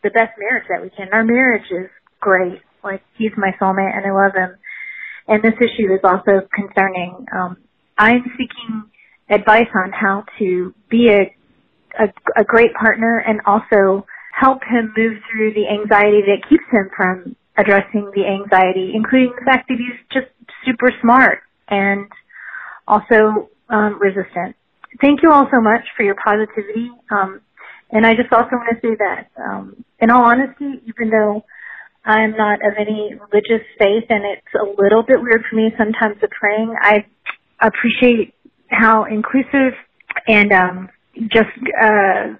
[0.03, 1.07] the best marriage that we can.
[1.11, 2.61] Our marriage is great.
[2.83, 4.57] Like he's my soulmate, and I love him.
[5.27, 7.25] And this issue is also concerning.
[7.33, 7.57] Um,
[7.97, 8.89] I'm seeking
[9.29, 11.35] advice on how to be a,
[12.03, 16.89] a a great partner and also help him move through the anxiety that keeps him
[16.95, 20.27] from addressing the anxiety, including the fact that he's just
[20.65, 22.07] super smart and
[22.87, 24.55] also um, resistant.
[24.99, 26.91] Thank you all so much for your positivity.
[27.11, 27.41] Um,
[27.91, 31.43] and I just also want to say that, um, in all honesty, even though
[32.03, 36.19] I'm not of any religious faith and it's a little bit weird for me sometimes
[36.21, 37.05] to praying, I
[37.61, 38.33] appreciate
[38.69, 39.73] how inclusive
[40.27, 40.89] and um,
[41.27, 41.49] just
[41.81, 42.33] uh,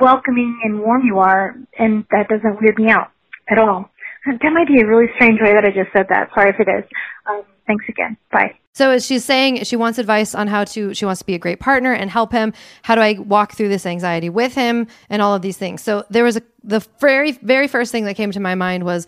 [0.00, 3.10] welcoming and warm you are, and that doesn't weird me out
[3.50, 3.90] at all.
[4.26, 6.28] That might be a really strange way that I just said that.
[6.34, 6.84] Sorry if it is.
[7.28, 8.16] Um, thanks again.
[8.32, 8.56] Bye.
[8.72, 11.38] So is she's saying she wants advice on how to she wants to be a
[11.38, 12.52] great partner and help him.
[12.82, 15.82] How do I walk through this anxiety with him and all of these things?
[15.82, 19.06] So there was a the very very first thing that came to my mind was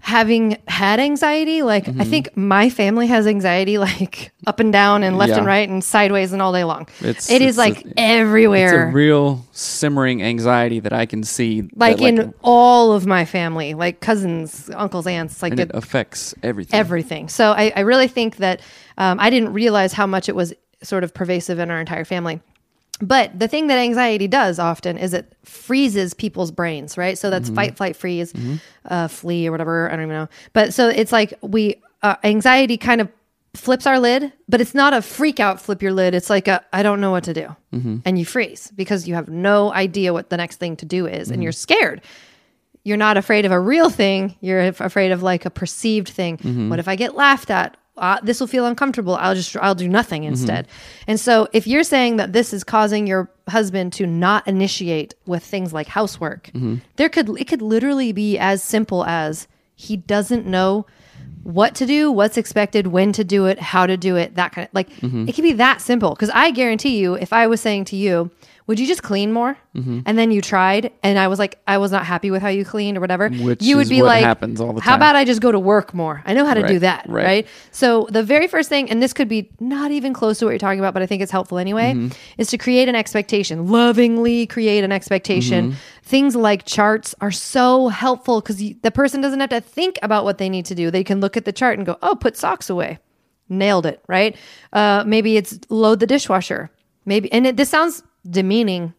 [0.00, 1.62] having had anxiety.
[1.62, 5.38] Like I think my family has anxiety like up and down and left Yeah.
[5.38, 6.82] and right and sideways and all day long.
[7.00, 7.88] It's- it it's is like a-
[8.64, 11.62] It's a real simmering anxiety that I can see.
[11.62, 16.34] that, like in all of my family, like cousins, uncles, aunts, like it, it affects
[16.42, 16.78] everything.
[16.78, 17.28] everything.
[17.28, 18.60] So I, I really think that
[18.96, 22.40] um, I didn't realize how much it was sort of pervasive in our entire family.
[23.00, 27.16] But the thing that anxiety does often is it freezes people's brains, right?
[27.16, 27.56] So that's mm-hmm.
[27.56, 28.56] fight, flight, freeze, mm-hmm.
[28.84, 29.88] uh, flee, or whatever.
[29.88, 30.28] I don't even know.
[30.52, 33.08] But so it's like we uh, anxiety kind of
[33.54, 36.14] flips our lid, but it's not a freak out flip your lid.
[36.14, 37.98] It's like a I don't know what to do, mm-hmm.
[38.04, 41.30] and you freeze because you have no idea what the next thing to do is,
[41.30, 42.02] and you're scared
[42.84, 44.34] you're not afraid of a real thing.
[44.40, 46.38] You're afraid of like a perceived thing.
[46.70, 47.76] What if I get laughed at?
[47.98, 49.16] Uh, this will feel uncomfortable.
[49.16, 50.66] I'll just I'll do nothing instead.
[51.06, 55.44] And so if you're saying that this is causing your husband to not initiate with
[55.44, 56.50] things like housework,
[56.96, 60.86] there could it could literally be as simple as he doesn't know
[61.44, 64.66] what to do, what's expected, when to do it, how to do it, that kind
[64.68, 65.28] of like Mm-hmm.
[65.28, 66.10] it can be that simple.
[66.10, 68.30] Because I guarantee you, if I was saying to you,
[68.68, 69.56] would you just clean more?
[69.74, 70.00] Mm-hmm.
[70.06, 72.64] And then you tried, and I was like, I was not happy with how you
[72.64, 73.30] cleaned or whatever.
[73.30, 74.90] Which you would is be what like, happens all the time.
[74.90, 76.22] How about I just go to work more?
[76.26, 77.24] I know how to do that, right.
[77.24, 77.46] right?
[77.70, 80.58] So the very first thing, and this could be not even close to what you're
[80.58, 82.14] talking about, but I think it's helpful anyway, Mm-hmm.
[82.36, 83.66] is to create an expectation.
[83.68, 85.70] Lovingly create an expectation.
[85.70, 85.78] Mm-hmm.
[86.02, 90.38] Things like charts are so helpful because the person doesn't have to think about what
[90.38, 90.90] they need to do.
[90.90, 92.98] They can look at the chart and go, "Oh, put socks away."
[93.48, 94.36] Nailed it, right?
[94.74, 96.70] Uh, maybe it's load the dishwasher.
[97.06, 98.94] Maybe, and it, this sounds demeaning,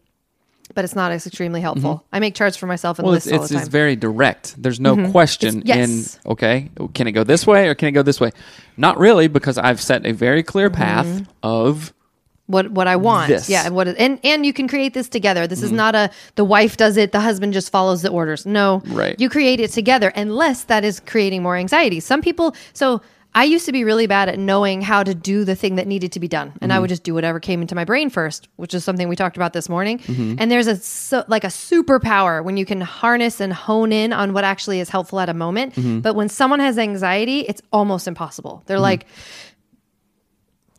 [0.74, 1.12] but it's not.
[1.12, 2.04] Extremely helpful.
[2.12, 3.10] I make charts for myself and Mm-hmm.
[3.10, 3.60] Well, it's, all it's, the time.
[3.62, 4.60] it's very direct.
[4.62, 6.18] There's no question It's- yes.
[6.24, 8.30] in, okay, can it go this way or can it go this way?
[8.76, 11.24] Not really, because I've set a very clear path Mm-hmm.
[11.42, 11.92] of,
[12.46, 13.28] what what I want.
[13.28, 13.48] This.
[13.48, 15.46] Yeah, what and and you can create this together.
[15.46, 18.44] This is not a the wife does it, the husband just follows the orders.
[18.44, 18.82] No.
[18.86, 19.14] Right.
[19.20, 22.00] You create it together unless that is creating more anxiety.
[22.00, 23.02] Some people so
[23.34, 26.12] I used to be really bad at knowing how to do the thing that needed
[26.12, 26.82] to be done, and I mm-hmm.
[26.82, 29.52] would just do whatever came into my brain first, which is something we talked about
[29.52, 30.00] this morning.
[30.00, 30.34] Mm-hmm.
[30.38, 34.32] And there's a so, like a superpower when you can harness and hone in on
[34.32, 35.74] what actually is helpful at a moment.
[35.74, 36.00] Mm-hmm.
[36.00, 38.64] But when someone has anxiety, it's almost impossible.
[38.66, 39.06] They're like,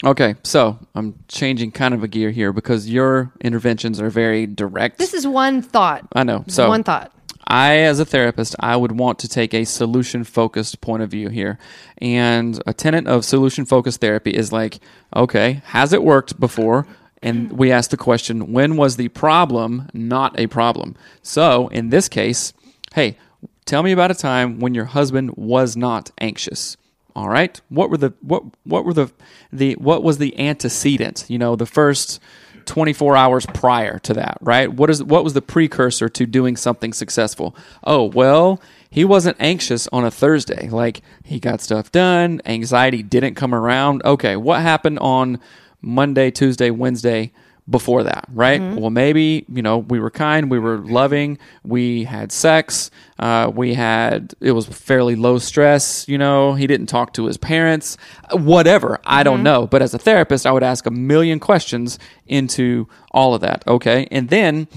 [0.04, 4.98] okay, so I'm changing kind of a gear here because your interventions are very direct.
[4.98, 6.44] "This is one thought." I know.
[6.48, 7.14] So one thought.
[7.48, 11.30] I, as a therapist, I would want to take a solution focused point of view
[11.30, 11.58] here.
[11.98, 14.80] And a tenet of solution focused therapy is like,
[15.16, 16.88] okay, has it worked before?
[17.22, 20.96] And we ask the question, when was the problem not a problem?
[21.22, 22.54] So in this case,
[22.94, 23.18] hey,
[23.66, 26.78] tell me about a time when your husband was not anxious.
[27.16, 27.60] All right.
[27.70, 29.12] What were the what what were the
[29.52, 31.26] the what was the antecedent?
[31.28, 32.22] You know, the first
[32.66, 34.72] 24 hours prior to that, right?
[34.72, 37.56] What is what was the precursor to doing something successful?
[37.84, 40.70] Oh, well, he wasn't anxious on a Thursday.
[40.70, 44.04] Like he got stuff done, anxiety didn't come around.
[44.04, 45.40] Okay, what happened on
[45.82, 47.32] Monday, Tuesday, Wednesday
[47.72, 48.62] before that, right?
[48.62, 53.74] Well, maybe, you know, we were kind, we were loving, we had sex, uh, we
[53.74, 57.98] had, it was fairly low stress, you know, he didn't talk to his parents,
[58.32, 59.00] whatever.
[59.06, 59.66] I don't know.
[59.66, 64.08] But as a therapist, I would ask a million questions into all of that, okay?
[64.12, 64.68] And then,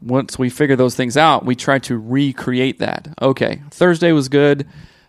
[0.00, 3.08] once we figure those things out, we try to recreate that.
[3.20, 4.66] Okay, Thursday was good.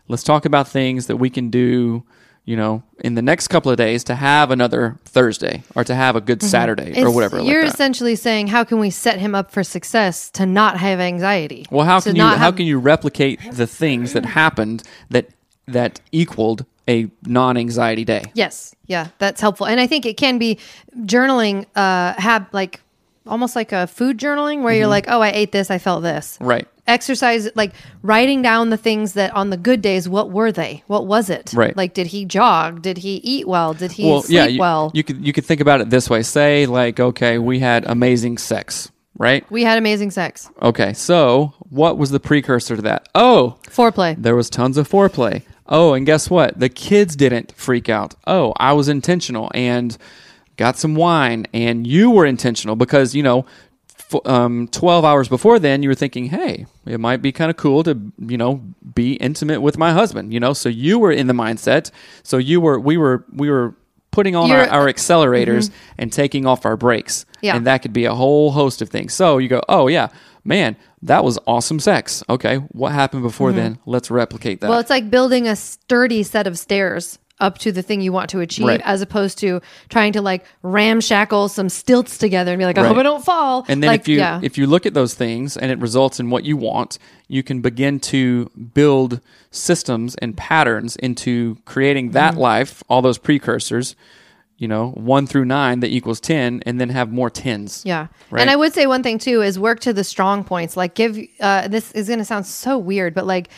[0.07, 2.03] Let's talk about things that we can do,
[2.45, 6.15] you know, in the next couple of days to have another Thursday or to have
[6.15, 6.97] a good Saturday or Mm-hmm.
[6.99, 7.41] It's- whatever.
[7.41, 7.73] You're that.
[7.73, 11.65] essentially saying, how can we set him up for success to not have anxiety?
[11.71, 15.29] Well, how can you how have- can you replicate the things that happened that
[15.67, 18.23] that equaled a non-anxiety day?
[18.35, 20.59] Yes, yeah, that's helpful, and I think it can be
[20.99, 21.65] journaling.
[21.75, 22.81] Uh, have like
[23.25, 26.35] almost like a food journaling where you're like, oh, I ate this, I felt this.
[26.35, 26.45] Mm-hmm.
[26.45, 26.67] Right.
[26.87, 30.83] Exercise, like writing down the things that on the good days, what were they?
[30.85, 31.51] What was it?
[31.53, 31.75] Right.
[31.75, 32.83] Like, did he jog?
[32.83, 33.73] Did he eat well?
[33.73, 34.91] Did he well, sleep yeah, you, well?
[34.93, 36.21] you could you could think about it this way.
[36.21, 39.49] Say like, okay, we had amazing sex, right?
[39.49, 40.49] we had amazing sex.
[40.61, 43.09] Okay, so what was the precursor to that?
[43.15, 44.15] Oh, Foreplay.
[44.21, 45.41] there was tons of foreplay.
[45.67, 46.59] Oh, and guess what?
[46.59, 48.13] The kids didn't freak out.
[48.27, 49.97] Oh, I was intentional and
[50.57, 53.45] got some wine, and you were intentional because you know,
[54.25, 57.83] um, twelve hours before then, you were thinking, hey, it might be kind of cool
[57.83, 58.61] to you know
[58.93, 60.33] be intimate with my husband.
[60.33, 61.91] You know, so you were in the mindset.
[62.23, 63.75] So you were, we were, we were
[64.11, 67.25] putting on our, our accelerators and taking off our brakes.
[67.41, 67.55] Yeah.
[67.55, 69.13] And that could be a whole host of things.
[69.13, 70.07] So you go, oh yeah,
[70.45, 72.23] man, that was awesome sex.
[72.29, 73.77] Okay, what happened before then?
[73.85, 74.69] Let's replicate that.
[74.69, 78.29] Well, it's like building a sturdy set of stairs up to the thing you want
[78.29, 78.81] to achieve, Right.
[78.85, 82.95] as opposed to trying to like ramshackle some stilts together and be like, I hope
[82.95, 83.01] Right.
[83.01, 83.65] I don't fall.
[83.67, 84.39] and then like, if you yeah.
[84.41, 87.59] if you look at those things and it results in what you want, you can
[87.61, 89.19] begin to build
[89.51, 92.41] systems and patterns into creating that Mm-hmm.
[92.41, 93.95] life, all those precursors,
[94.57, 97.83] you know, 1 through 9 that equals 10 and then have more 10s.
[97.83, 98.07] Yeah.
[98.31, 98.39] Right?
[98.41, 100.77] And I would say one thing too is work to the strong points.
[100.77, 103.49] Like give uh this is going to sound so weird, but like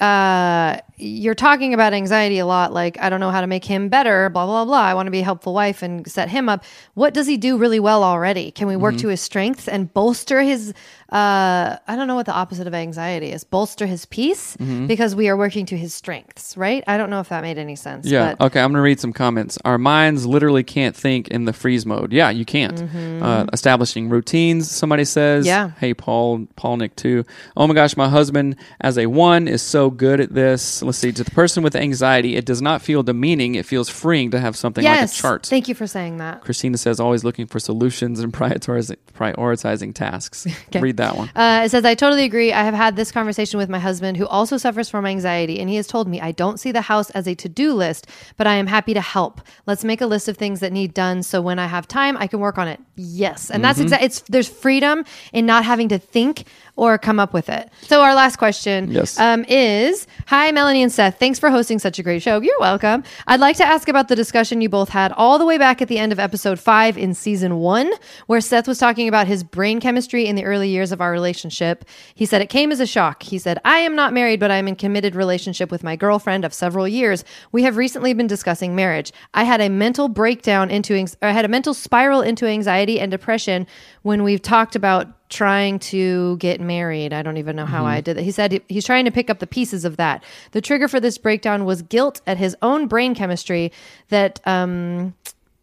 [0.00, 3.88] uh you're talking about anxiety a lot like I don't know how to make him
[3.88, 4.80] better, blah blah blah.
[4.82, 6.64] I want to be a helpful wife and set him up.
[6.94, 8.50] What does he do really well already?
[8.50, 8.82] Can we Mm-hmm.
[8.82, 10.72] work to his strengths and bolster his
[11.12, 13.44] uh I don't know what the opposite of anxiety is.
[13.44, 14.86] Bolster his peace Mm-hmm.
[14.86, 16.82] because we are working to his strengths, right?
[16.86, 18.06] I don't know if that made any sense.
[18.06, 18.34] Yeah.
[18.40, 18.60] Okay.
[18.60, 19.58] I'm going to read some comments.
[19.64, 22.12] Our minds literally can't think in the freeze mode.
[22.12, 22.80] Yeah, you can't.
[23.22, 24.70] Uh, establishing routines.
[24.70, 25.44] Somebody says.
[25.44, 25.48] Mm-hmm.
[25.48, 25.70] Yeah.
[25.78, 26.46] Hey, Paul.
[26.56, 27.24] Paul Nick too.
[27.56, 30.82] Oh my gosh, my husband as a one is so good at this.
[30.86, 31.12] Let's see.
[31.12, 33.54] To the person with anxiety, it does not feel demeaning.
[33.54, 35.12] It feels freeing to have something yes.
[35.12, 35.46] like a chart.
[35.46, 36.42] Thank you for saying that.
[36.42, 40.46] Christina says, always looking for solutions and prioritizing, prioritizing tasks.
[40.74, 41.30] Read that one.
[41.34, 42.52] Uh, it says, I totally agree.
[42.52, 45.76] I have had this conversation with my husband, who also suffers from anxiety, and he
[45.76, 48.54] has told me I don't see the house as a to do list, but I
[48.54, 49.40] am happy to help.
[49.66, 52.26] Let's make a list of things that need done so when I have time, I
[52.26, 52.80] can work on it.
[52.96, 53.50] Yes.
[53.50, 53.62] And Mm-hmm.
[53.62, 56.44] that's exactly, it's, there's freedom in not having to think
[56.76, 57.70] or come up with it.
[57.82, 59.18] So, our last question Yes.
[59.20, 61.18] um, is Hi, Melanie and Seth.
[61.18, 62.40] Thanks for hosting such a great show.
[62.40, 63.04] You're welcome.
[63.26, 65.88] I'd like to ask about the discussion you both had all the way back at
[65.88, 67.92] the end of episode five in season one,
[68.26, 71.84] where Seth was talking about his brain chemistry in the early years of our relationship.
[72.14, 73.22] He said it came as a shock.
[73.22, 76.52] He said, I am not married, but I'm in committed relationship with my girlfriend of
[76.54, 77.24] several years.
[77.52, 79.12] We have recently been discussing marriage.
[79.34, 83.66] I had a mental breakdown into, I had a mental spiral into anxiety and depression
[84.02, 87.12] when we've talked about trying to get married.
[87.12, 88.22] I don't even know how I did that.
[88.22, 90.22] He said he- he's trying to pick up the pieces of that.
[90.52, 93.72] The trigger for this breakdown was guilt at his own brain chemistry
[94.10, 95.14] that um,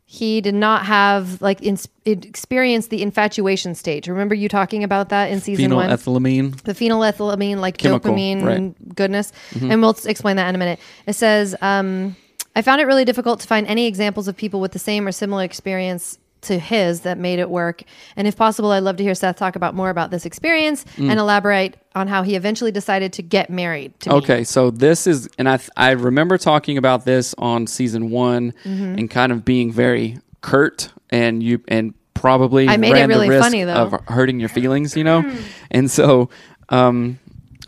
[0.06, 4.10] he did not have like in, experienced the infatuation stage.
[4.10, 5.90] Remember you talking about that in season one?
[5.90, 6.62] Phenylethylamine.
[6.64, 8.96] the phenylethylamine, like Chemical, dopamine right.
[8.96, 9.32] goodness.
[9.62, 10.80] And we'll explain that in a minute.
[11.08, 12.18] It says, um,
[12.58, 15.14] I found it really difficult to find any examples of people with the same or
[15.14, 17.84] similar experience to his that made it work.
[18.16, 21.10] And if possible, I'd love to hear Seth talk about more about this experience Mm.
[21.12, 24.16] and elaborate on how he eventually decided to get married to me.
[24.16, 29.00] Okay, so this is, and I I remember talking about this on season one, Mm-hmm.
[29.00, 33.36] and kind of being very curt, and you and probably I made it really the
[33.36, 33.74] risk funny, though.
[33.74, 35.24] of hurting your feelings, you know,
[35.70, 36.30] and so.
[36.70, 37.20] um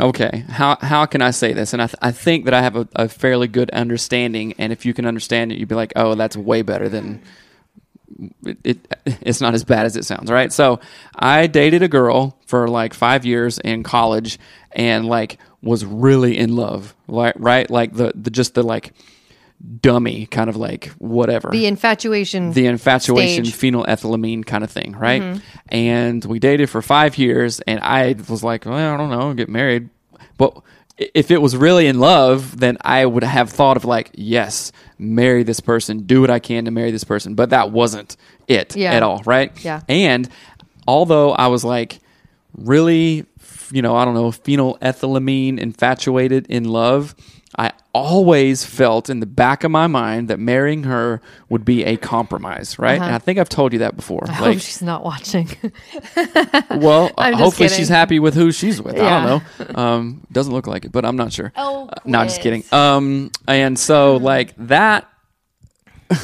[0.02, 1.72] Okay, how how can I say this?
[1.72, 4.88] And I, th- I think that I have a, a fairly good understanding, and if
[4.88, 7.22] you can understand it, you'd be like, oh, that's way better than
[8.46, 10.52] it, it it's not as bad as it sounds, right?
[10.52, 10.80] So
[11.16, 14.40] I dated a girl for like five years in college,
[14.72, 18.94] and like was really in love, like right, like the, the just the like
[19.80, 22.52] dummy kind of like whatever The infatuation.
[22.52, 23.56] the infatuation stage.
[23.56, 23.80] Mm-hmm.
[23.80, 25.42] phenylethylamine kind of thing, right?
[25.70, 29.48] And we dated for five years, and I was like, well, I don't know, get
[29.50, 29.90] married.
[30.38, 30.62] But
[30.98, 35.44] if it was really in love, then I would have thought of like, yes, marry
[35.44, 37.34] this person, do what I can to marry this person.
[37.36, 38.16] But that wasn't
[38.48, 38.94] it Yeah.
[38.94, 39.52] at all, right?
[39.64, 39.82] Yeah.
[39.90, 40.30] And
[40.88, 42.00] although I was like
[42.56, 43.26] really,
[43.72, 47.16] you know, I don't know, phenylethylamine infatuated in love,
[47.58, 51.98] I always felt in the back of my mind that marrying her would be a
[51.98, 52.96] compromise, right?
[52.96, 53.06] Uh-huh.
[53.06, 54.24] And I think I've told you that before.
[54.28, 55.50] I like, hope she's not watching.
[56.72, 57.78] well, uh, hopefully kidding.
[57.78, 58.96] she's happy with who she's with.
[58.98, 59.04] Yeah.
[59.04, 59.82] I don't know.
[59.82, 61.52] Um, doesn't look like it, but I'm not sure.
[61.56, 62.64] Oh, Uh, no, just kidding.
[62.72, 65.08] Um, and so like that,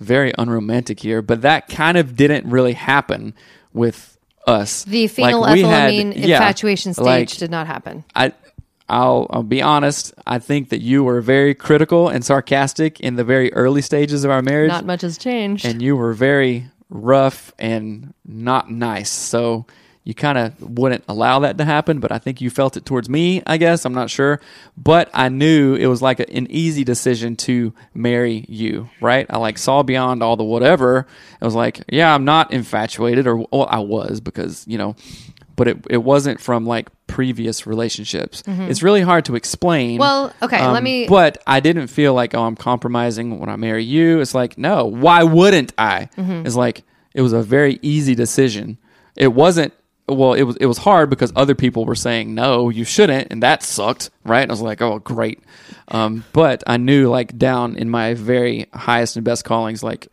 [0.00, 3.34] very unromantic here, but that kind of didn't really happen
[3.72, 4.84] with us.
[4.84, 8.04] the Like, we had- phenylethylamine yeah, infatuation stage like, did not happen.
[8.14, 8.32] I
[8.88, 10.14] I'll I'll be honest.
[10.26, 14.30] I think that you were very critical and sarcastic in the very early stages of
[14.30, 15.64] our marriage, Not much has changed.
[15.64, 19.10] and you were very rough and not nice.
[19.10, 19.66] So
[20.04, 23.10] you kind of wouldn't allow that to happen, but I think you felt it towards
[23.10, 23.84] me, I guess.
[23.84, 24.40] I'm not sure.
[24.74, 29.26] But I knew it was like a, an easy decision to marry you, right?
[29.28, 31.06] I like saw beyond all the whatever.
[31.42, 34.96] I was like, yeah, I'm not infatuated, or well, I was because, you know,
[35.58, 38.42] but it, it wasn't from like previous relationships.
[38.46, 39.90] It's really hard to explain.
[39.92, 40.00] Mm-hmm.
[40.00, 43.56] Well, okay, let Um, me- But I didn't feel like, oh, I'm compromising when I
[43.56, 44.20] marry you.
[44.20, 46.08] It's like, no, why wouldn't I?
[46.16, 46.46] Mm-hmm.
[46.46, 48.78] It's like it was a very easy decision.
[49.16, 49.74] It wasn't.
[50.08, 53.42] Well, it was it was hard because other people were saying no, you shouldn't, and
[53.42, 54.40] that sucked, right?
[54.40, 55.42] And I was like, oh, great.
[55.88, 60.08] Um, but I knew, like down in my very highest and best callings, like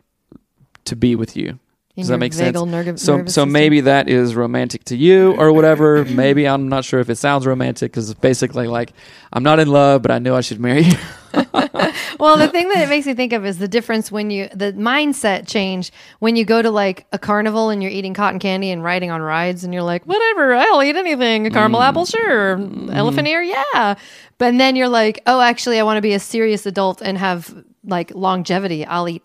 [0.84, 1.58] to be with you.
[1.96, 2.56] Does that make sense?
[2.56, 3.52] so, so system?
[3.52, 6.04] maybe that is romantic to you or whatever.
[6.04, 8.92] maybe I'm not sure if it sounds romantic because it's basically like
[9.32, 10.96] I'm not in love, but I knew I should marry you.
[12.18, 14.72] Well, the thing that it makes me think of is the difference when you the
[14.72, 18.82] mindset change when you go to like a carnival and you're eating cotton candy and
[18.82, 21.46] riding on rides and you're like, whatever, I'll eat anything.
[21.46, 21.88] A caramel Mm.
[21.88, 22.52] apple, sure.
[22.90, 23.96] Elephant ear, yeah.
[24.38, 27.54] But then you're like, oh, actually, I want to be a serious adult and have
[27.84, 28.86] like longevity.
[28.86, 29.22] I'll eat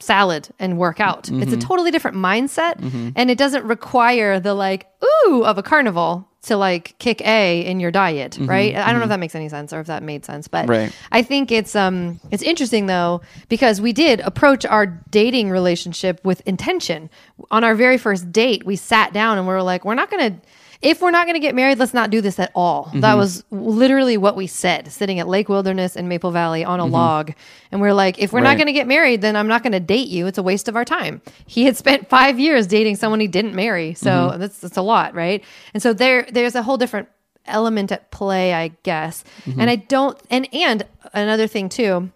[0.00, 1.28] salad and work out.
[1.28, 1.58] It's a Mm-hmm.
[1.60, 4.86] totally different mindset, and it doesn't require the like
[5.28, 8.74] ooh of a carnival to like kick A in your diet, right?
[8.74, 10.70] I don't know if that makes any sense or if that made sense, but Mm-hmm.
[10.70, 10.96] Right.
[11.12, 16.40] I think it's um it's interesting though because we did approach our dating relationship with
[16.46, 17.10] intention.
[17.50, 20.32] On our very first date, we sat down and we were like, we're not going
[20.32, 20.40] to
[20.82, 22.86] if we're not going to get married, let's not do this at all.
[22.86, 23.00] Mm-hmm.
[23.00, 26.86] That was literally what we said, sitting at Lake Wilderness in Maple Valley on a
[26.86, 27.32] log.
[27.70, 28.58] And we're like, if we're not Mm-hmm.
[28.58, 30.26] Going to get married, then I'm not going to date you.
[30.26, 31.20] It's a waste of our time.
[31.46, 33.94] He had spent five years dating someone he didn't marry.
[33.94, 34.40] So Mm-hmm.
[34.40, 35.44] that's, that's a lot, right?
[35.74, 37.08] And so there, there's a whole different
[37.46, 39.24] element at play, I guess.
[39.44, 39.60] Mm-hmm.
[39.60, 42.10] And I don't and and another thing too.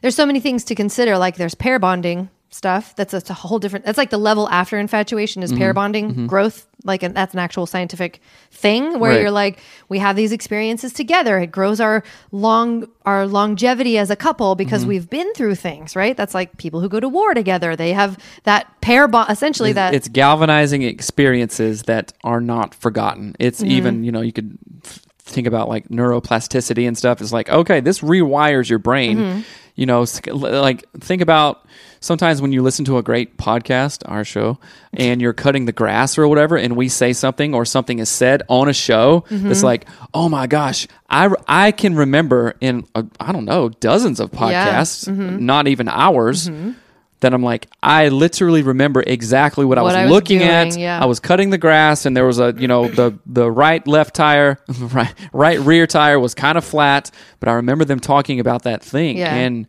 [0.00, 1.16] There's so many things to consider.
[1.18, 2.94] Like there's pair bonding stuff.
[2.96, 3.84] That's a, a whole different.
[3.84, 5.58] That's like the level after infatuation is Mm-hmm.
[5.58, 6.66] pair bonding growth.
[6.84, 9.20] Like and that's an actual scientific thing where Right.
[9.20, 11.38] you're like we have these experiences together.
[11.38, 14.88] It grows our long our longevity as a couple because Mm-hmm.
[14.88, 15.94] we've been through things.
[15.94, 16.16] Right.
[16.16, 17.76] That's like people who go to war together.
[17.76, 19.30] They have that pair bond.
[19.30, 23.34] Essentially, that it's galvanizing experiences that are not forgotten.
[23.38, 23.70] It's Mm-hmm.
[23.70, 24.58] even, you know, you could
[25.24, 27.20] think about like neuroplasticity and stuff.
[27.20, 29.18] It's like, okay, this rewires your brain.
[29.18, 29.40] Mm-hmm.
[29.76, 30.04] You know,
[30.34, 31.64] like think about
[32.02, 34.58] sometimes when you listen to a great podcast, our show,
[34.92, 38.42] and you're cutting the grass or whatever, and we say something or something is said
[38.48, 39.48] on a show Mm-hmm.
[39.48, 44.20] that's like, oh my gosh, I, I can remember in, uh, I don't know, dozens
[44.20, 45.46] of podcasts, Mm-hmm.
[45.46, 46.50] not even hours.
[47.20, 50.76] That I'm like, I literally remember exactly what, I was I was looking at.
[50.76, 51.00] yeah.
[51.00, 54.16] I was cutting the grass, and there was a, you know, the the right left
[54.16, 58.64] tire, right right rear tire was kind of flat, but I remember them talking about
[58.64, 59.28] that thing, Yeah.
[59.28, 59.36] Mm-hmm.
[59.38, 59.66] and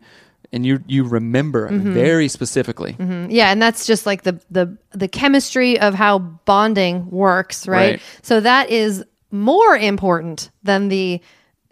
[0.54, 1.92] and you you remember mm-hmm.
[1.92, 3.30] very specifically, mm-hmm.
[3.30, 7.92] Yeah, and that's just like the the the chemistry of how bonding works, right?
[7.92, 8.02] Right.
[8.22, 11.20] So that is more important than the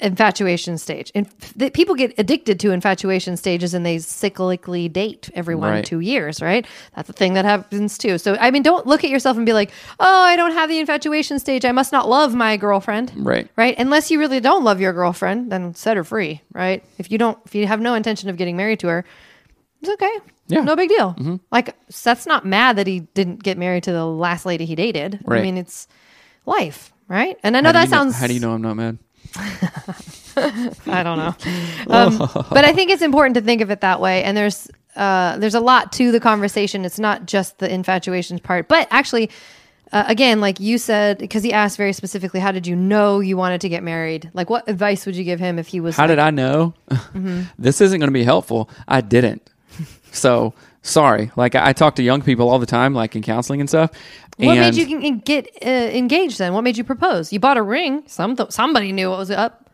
[0.03, 1.13] infatuation stage.
[1.15, 1.27] And
[1.73, 5.85] people get addicted to infatuation stages and they cyclically date every one Right.
[5.85, 6.67] two years, right?
[6.97, 8.19] That's the thing that happens too.
[8.19, 10.79] So I mean, don't look at yourself and be like, "Oh, I don't have the
[10.79, 11.65] infatuation stage.
[11.65, 13.49] I must not love my girlfriend." Right.
[13.57, 13.79] Right?
[13.79, 16.83] Unless you really don't love your girlfriend, then set her free, right?
[16.99, 19.05] If you don't if you have no intention of getting married to her,
[19.81, 20.11] it's okay.
[20.49, 20.59] Yeah.
[20.59, 20.67] Mm-hmm.
[20.67, 21.41] No big deal.
[21.51, 25.21] Like Seth's not mad that he didn't get married to the last lady he dated.
[25.25, 25.39] Right.
[25.41, 25.87] I mean, it's
[26.47, 27.39] life, right?
[27.43, 28.17] And I know that know- sounds.
[28.17, 28.99] how do you know I'm not mad?
[30.87, 31.35] I don't know.
[31.89, 32.19] Um,
[32.51, 34.23] but I think it's important to think of it that way.
[34.25, 36.85] And there's uh, there's a lot to the conversation.
[36.85, 39.31] It's not just the infatuation part, but actually.
[39.95, 43.37] Uh, again, like you said, because he asked very specifically, how did you know you
[43.37, 44.31] wanted to get married?
[44.33, 45.99] Like, what advice would you give him if he was?
[45.99, 46.73] How like, did I know?
[46.91, 47.43] Mm-hmm.
[47.59, 48.71] this isn't going to be helpful.
[48.89, 49.51] I didn't.
[50.11, 51.31] so sorry.
[51.37, 53.91] Like I, I talk to young people all the time, like in counseling and stuff.
[54.37, 56.53] What and made you get uh, engaged then?
[56.55, 57.33] What made you propose?
[57.33, 58.05] You bought a ring.
[58.07, 59.71] Some somebody knew what was up.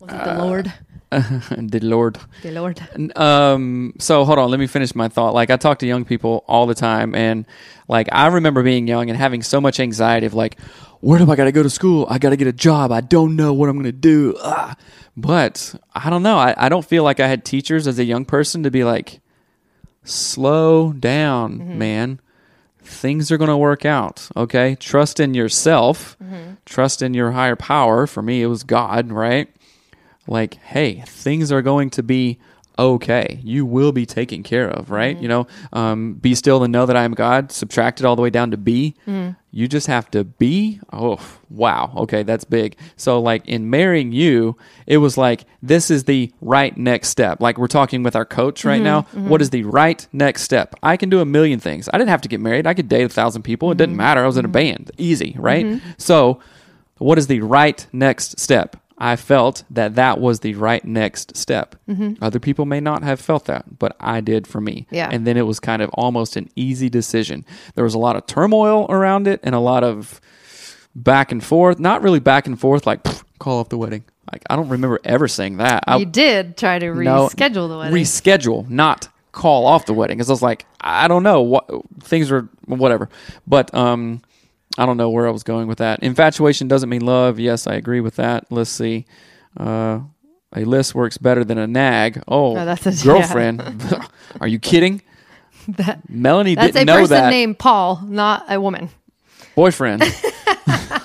[0.00, 0.72] Was it the Lord?
[1.10, 2.18] the Lord.
[2.42, 2.80] The Lord.
[3.16, 3.94] Um.
[3.98, 4.50] So hold on.
[4.50, 5.32] Let me finish my thought.
[5.32, 7.46] Like I talk to young people all the time, and
[7.88, 10.60] like I remember being young and having so much anxiety of like,
[11.00, 12.06] where do I got to go to school?
[12.10, 12.92] I got to get a job.
[12.92, 14.36] I don't know what I'm going to do.
[14.42, 14.76] Ah.
[15.16, 16.38] But I don't know.
[16.38, 19.20] I, I don't feel like I had teachers as a young person to be like,
[20.04, 22.20] slow down, man.
[22.88, 24.28] Things are going to work out.
[24.36, 24.74] Okay.
[24.76, 26.16] Trust in yourself.
[26.22, 26.54] Mm-hmm.
[26.64, 28.06] Trust in your higher power.
[28.06, 29.48] For me, it was God, right?
[30.28, 32.38] like, hey, things are going to be
[32.78, 33.40] okay.
[33.42, 35.14] You will be taken care of, right?
[35.14, 35.22] Mm-hmm.
[35.22, 37.50] You know, um, be still and know that I am God.
[37.52, 38.94] Subtract it all the way down to be.
[39.06, 39.32] Mm-hmm.
[39.50, 40.80] You just have to be.
[40.92, 41.18] Oh,
[41.48, 41.92] wow.
[41.96, 42.76] Okay, that's big.
[42.96, 44.56] So, like in marrying you,
[44.86, 47.40] it was like this is the right next step.
[47.40, 49.28] Like we're talking with our coach right mm-hmm, now.
[49.28, 50.74] What is the right next step?
[50.82, 51.88] I can do a million things.
[51.92, 52.66] I didn't have to get married.
[52.66, 53.70] I could date a thousand people.
[53.72, 54.22] It didn't matter.
[54.22, 54.90] I was in a band.
[54.98, 55.80] Easy, right?
[55.96, 56.40] So,
[56.98, 58.76] what is the right next step?
[59.00, 61.76] I felt that that was the right next step.
[62.20, 64.86] Other people may not have felt that, but I did for me.
[64.90, 65.08] Yeah.
[65.10, 67.44] And then it was kind of almost an easy decision.
[67.74, 70.20] There was a lot of turmoil around it and a lot of
[70.94, 71.78] back and forth.
[71.78, 73.00] Not really back and forth, like
[73.38, 74.04] call off the wedding.
[74.32, 75.84] Like I don't remember ever saying that.
[75.86, 77.94] I, You did try to no, reschedule the wedding.
[77.94, 80.18] Reschedule, not call off the wedding.
[80.18, 81.70] Because I was like, I don't know what
[82.00, 83.08] things were, whatever.
[83.46, 84.22] But um,
[84.78, 85.98] I don't know where I was going with that.
[86.02, 87.38] Infatuation doesn't mean love.
[87.38, 88.46] Yes, I agree with that.
[88.50, 89.04] Let's see.
[89.56, 90.00] Uh,
[90.54, 92.22] a list works better than a nag.
[92.28, 93.62] Oh, Oh, that's a- girlfriend.
[94.40, 95.02] Are you kidding?
[96.08, 97.30] Melanie That's didn't know That's a person that.
[97.30, 98.88] named Paul, not a woman.
[99.54, 100.02] Boyfriend.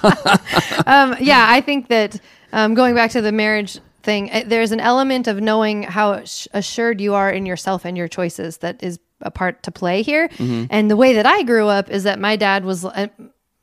[0.86, 2.20] Um, yeah, I think that
[2.52, 6.22] um, going back to the marriage thing, uh, there's an element of knowing how
[6.54, 10.28] assured you are in yourself and your choices that is a part to play here.
[10.28, 10.66] Mm-hmm.
[10.70, 13.08] And the way that I grew up is that my dad was, uh,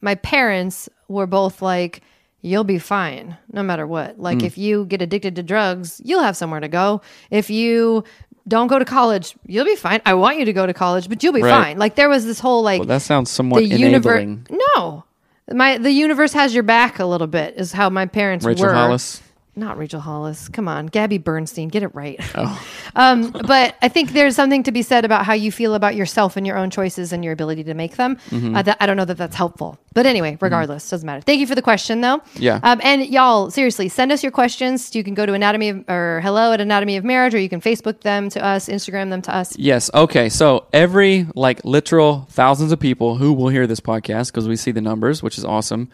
[0.01, 2.03] my parents were both like,
[2.43, 4.19] you'll be fine no matter what.
[4.19, 4.45] Like Mm.
[4.47, 7.03] if you get addicted to drugs, you'll have somewhere to go.
[7.31, 8.05] If you
[8.49, 10.01] don't go to college, you'll be fine.
[10.07, 11.51] I want you to go to college, but you'll be Right.
[11.65, 11.79] fine.
[11.79, 14.47] Like there was this whole like well, that sounds somewhat the enabling.
[14.77, 15.05] No,
[15.53, 17.55] my the universe has your back a little bit.
[17.57, 18.73] Is how my parents Rachel were.
[18.73, 19.21] Hollis.
[19.61, 20.49] Not Rachel Hollis.
[20.49, 22.19] Come on, Gabby Bernstein, get it right.
[22.35, 22.67] Oh.
[22.97, 26.37] um, but I think there's something to be said about how you feel about yourself
[26.37, 28.17] and your own choices and your ability to make them.
[28.31, 28.57] Mm-hmm.
[28.57, 31.21] Uh, that, I don't know that that's helpful, but anyway, regardless, doesn't matter.
[31.21, 32.23] Thank you for the question, though.
[32.35, 32.59] Yeah.
[32.63, 34.95] Um, and y'all, seriously, send us your questions.
[34.95, 37.61] You can go to Anatomy of, or Hello at Anatomy of Marriage, or you can
[37.61, 39.57] Facebook them to us, Instagram them to us.
[39.59, 39.91] Yes.
[39.95, 40.29] Okay.
[40.29, 44.73] So every like literal thousands of people who will hear this podcast because we see
[44.73, 45.91] the numbers, which is awesome.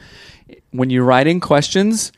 [0.70, 2.12] When you write in questions,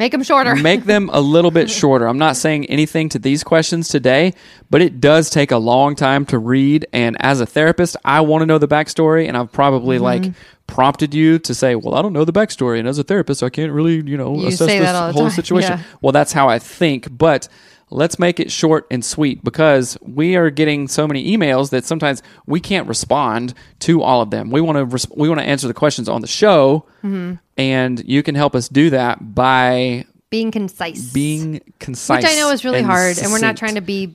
[0.00, 0.56] Make them shorter.
[0.72, 2.06] make them a little bit shorter.
[2.08, 4.32] I'm not saying anything to these questions today,
[4.70, 6.86] but it does take a long time to read.
[6.92, 10.04] And as a therapist, I want to know the backstory, and I've probably Mm-hmm.
[10.24, 10.32] like
[10.66, 13.50] prompted you to say, "Well, I don't know the backstory," and as a therapist, I
[13.50, 15.30] can't really, you know, You assess this the whole time.
[15.42, 15.78] situation.
[15.78, 15.84] Yeah.
[16.00, 17.46] Well, that's how I think, but.
[17.92, 22.22] Let's make it short and sweet because we are getting so many emails that sometimes
[22.46, 24.50] we can't respond to all of them.
[24.50, 27.34] We want to res- we want to answer the questions on the show, Mm-hmm.
[27.58, 31.12] and you can help us do that by Being concise.
[31.12, 32.22] being concise.
[32.22, 34.14] Which I know is really hard, and we're not trying to be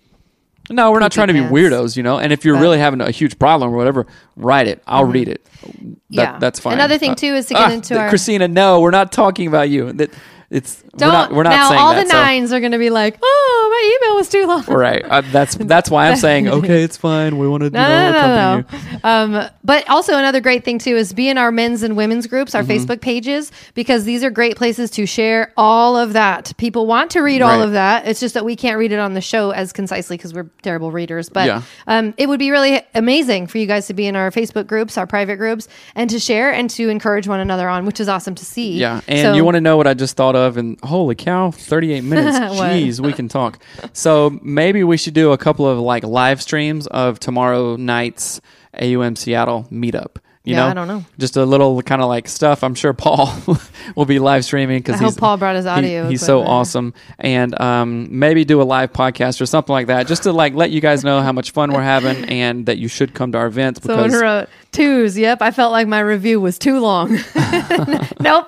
[0.69, 2.17] No, we're not trying to be weirdos, you know.
[2.17, 4.07] And if you're But- really having a huge problem or whatever,
[4.37, 4.81] write it.
[4.87, 5.43] I'll read it.
[5.43, 5.93] That, Mm-hmm.
[6.09, 6.37] Yeah.
[6.39, 6.73] that's fine.
[6.73, 8.47] Another thing, Uh, too, is to get ah, into th- our- Christina.
[8.47, 9.91] No, we're not talking about you.
[9.93, 10.11] That
[10.49, 11.31] it's Don't we're not.
[11.33, 11.77] We're not now.
[11.77, 12.03] all that.
[12.05, 15.03] the so- nines are going to be like, "Oh, my email was too long." right.
[15.03, 16.83] Uh, that's that's why I'm saying okay.
[16.83, 17.37] It's fine.
[17.37, 18.99] We want to you know, No, no, no, you.
[19.03, 22.53] Um, but also another great thing too is be in our men's and women's groups,
[22.53, 22.71] our Mm-hmm.
[22.71, 26.53] Facebook pages, because these are great places to share all of that.
[26.57, 28.07] People want to read all of that.
[28.07, 30.91] It's just that we can't read it on the show as concisely because we're terrible
[30.91, 31.29] readers.
[31.29, 31.61] But Yeah.
[31.87, 34.97] um, it would be really amazing for you guys to be in our Facebook groups,
[34.97, 38.35] our private groups, and to share and to encourage one another on, which is awesome
[38.35, 38.77] to see.
[38.79, 40.57] Yeah, and So- you want to know what I just thought of?
[40.57, 42.37] And holy cow, 38 minutes.
[42.37, 43.59] Jeez, we can talk.
[43.93, 48.41] So maybe we should do a couple of like live streams of tomorrow night's
[48.79, 50.17] AUM Seattle meetup.
[50.45, 51.05] You Yeah, know, I don't know.
[51.17, 52.63] Just a little kind of like stuff.
[52.63, 53.33] I'm sure Paul
[53.95, 57.59] will be live streaming because I hope Paul brought his audio he's so awesome, and
[57.59, 60.81] um, maybe do a live podcast or something like that, just to like let you
[60.81, 63.81] guys know how much fun we're having and that you should come to our events
[63.83, 65.17] Someone wrote twos.
[65.17, 67.11] Yep, I felt like my review was too long.
[68.19, 68.47] nope,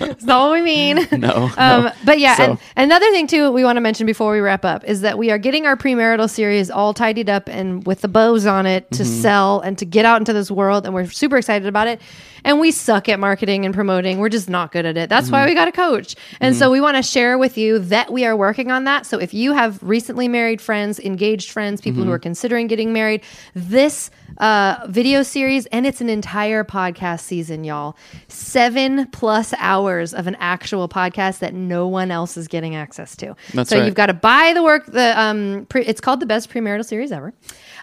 [0.00, 1.06] it's not what we mean.
[1.12, 1.92] no, Um, no.
[2.04, 4.84] but yeah, So- and another thing too we want to mention before we wrap up
[4.84, 8.46] is that we are getting our premarital series all tidied up and with the bows
[8.46, 9.22] on it to Mm-hmm.
[9.22, 12.00] sell and to get out into this world, and we're super excited about it.
[12.44, 15.10] And we suck at marketing and promoting; we're just not good at it.
[15.10, 15.32] That's Mm-hmm.
[15.32, 18.24] why we got a coach, and so we want to share with you that we
[18.24, 19.04] are working on that.
[19.06, 22.08] So if you have recently married friends, engaged friends, people Mm-hmm.
[22.08, 23.22] who are considering getting married,
[23.54, 27.96] this uh, video series and it's an entire podcast season, y'all.
[28.28, 33.34] Seven plus hours of an actual podcast that no one else is getting access to.
[33.52, 33.84] That's so right.
[33.86, 34.86] you've got to buy the work.
[34.86, 37.34] The um, pre, it's called the best premarital series ever.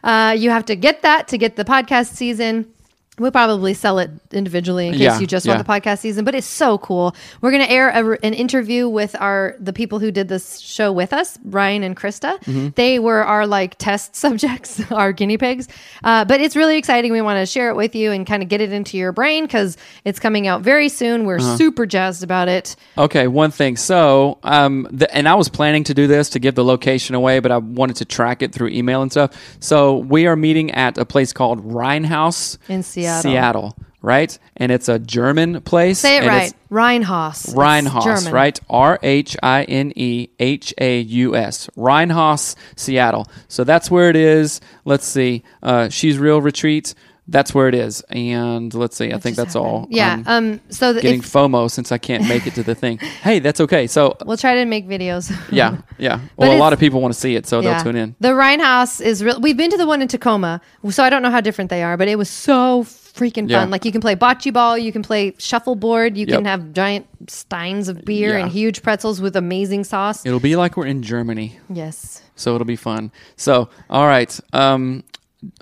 [0.04, 2.72] Uh, you have to get that to get the podcast season.
[3.18, 5.54] We'll probably sell it individually in case Yeah, you just yeah.
[5.56, 7.16] want the podcast season, but it's so cool.
[7.40, 10.92] We're going to air a, an interview with our the people who did this show
[10.92, 12.38] with us, Ryan and Krista.
[12.42, 12.70] Mm-hmm.
[12.76, 15.68] They were our like test subjects, our guinea pigs.
[16.04, 17.14] Uh, but it's really exciting.
[17.14, 19.46] We want to share it with you and kind of get it into your brain
[19.46, 21.26] because it's coming out very soon.
[21.26, 21.56] We're Uh-huh.
[21.58, 22.76] super jazzed about it.
[22.98, 23.78] Okay, one thing.
[23.78, 27.40] So, um, the, and I was planning to do this to give the location away,
[27.40, 29.32] but I wanted to track it through email and stuff.
[29.62, 33.05] So, we are meeting at a place called Rheinhaus In Seattle.
[33.22, 34.38] Seattle, right?
[34.58, 36.00] And it's a German place.
[36.00, 37.46] Say it and right, it's Reinhaus.
[37.46, 38.60] It's Rheinhaus, right?
[38.70, 41.70] R H I N E H A U S.
[41.78, 43.28] Rheinhaus, Seattle.
[43.48, 44.62] So that's where it is.
[44.86, 45.44] Let's see.
[45.64, 46.94] Uh, She's Real Retreat.
[47.28, 48.02] That's where it is.
[48.10, 49.12] And let's see.
[49.12, 49.88] I think that's all.
[49.90, 50.22] Yeah.
[50.28, 50.62] I'm Um.
[50.70, 52.98] So the, getting if, FOMO since I can't make it to the thing.
[53.24, 53.88] hey, that's okay.
[53.88, 55.32] So we'll try to make videos.
[55.52, 56.20] yeah, yeah.
[56.38, 58.16] Well, a lot of people want to see it, so they'll tune in.
[58.20, 59.40] The Rheinhaus is real.
[59.42, 61.98] We've been to the one in Tacoma, so I don't know how different they are,
[61.98, 63.62] but it was so freaking Yeah.
[63.62, 63.70] fun.
[63.72, 66.38] Like you can play bocce ball, you can play shuffleboard, you Yep.
[66.38, 68.44] can have giant steins of beer Yeah.
[68.44, 70.26] and huge pretzels with amazing sauce.
[70.26, 72.22] It'll be like we're in Germany, yes.
[72.36, 73.12] so it'll be fun.
[73.38, 74.38] So, all right.
[74.52, 75.04] Um,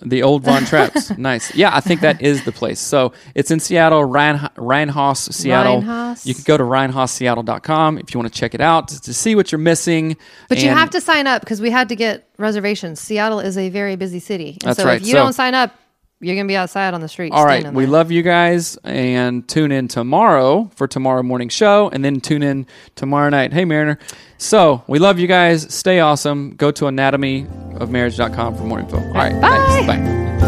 [0.01, 1.17] the old Von Trapps.
[1.17, 1.53] nice.
[1.55, 2.79] Yeah, I think that is the place.
[2.79, 5.81] So it's in Seattle, Rhein, Rheinhaus, Seattle.
[5.81, 6.25] Rheinhaus.
[6.25, 9.35] You can go to rheinhausseattle.com if you want to check it out to, to see
[9.35, 10.17] what you're missing.
[10.49, 12.99] But you And- have to sign up because we had to get reservations.
[12.99, 14.51] Seattle is a very busy city.
[14.61, 15.01] And That's so right.
[15.01, 15.75] if you So- don't sign up,
[16.23, 17.31] you're going to be outside on the street.
[17.31, 17.91] All right, we there.
[17.91, 22.65] love you guys, and tune in tomorrow for tomorrow morning show, and then tune in
[22.95, 23.53] tomorrow night.
[23.53, 23.99] Hey, Mariner.
[24.37, 25.73] So we love you guys.
[25.73, 26.55] Stay awesome.
[26.55, 28.97] Go to anatomyofmarriage.com for more info.
[28.97, 29.49] All right, Bye.
[29.85, 29.87] thanks.
[29.87, 30.42] Bye.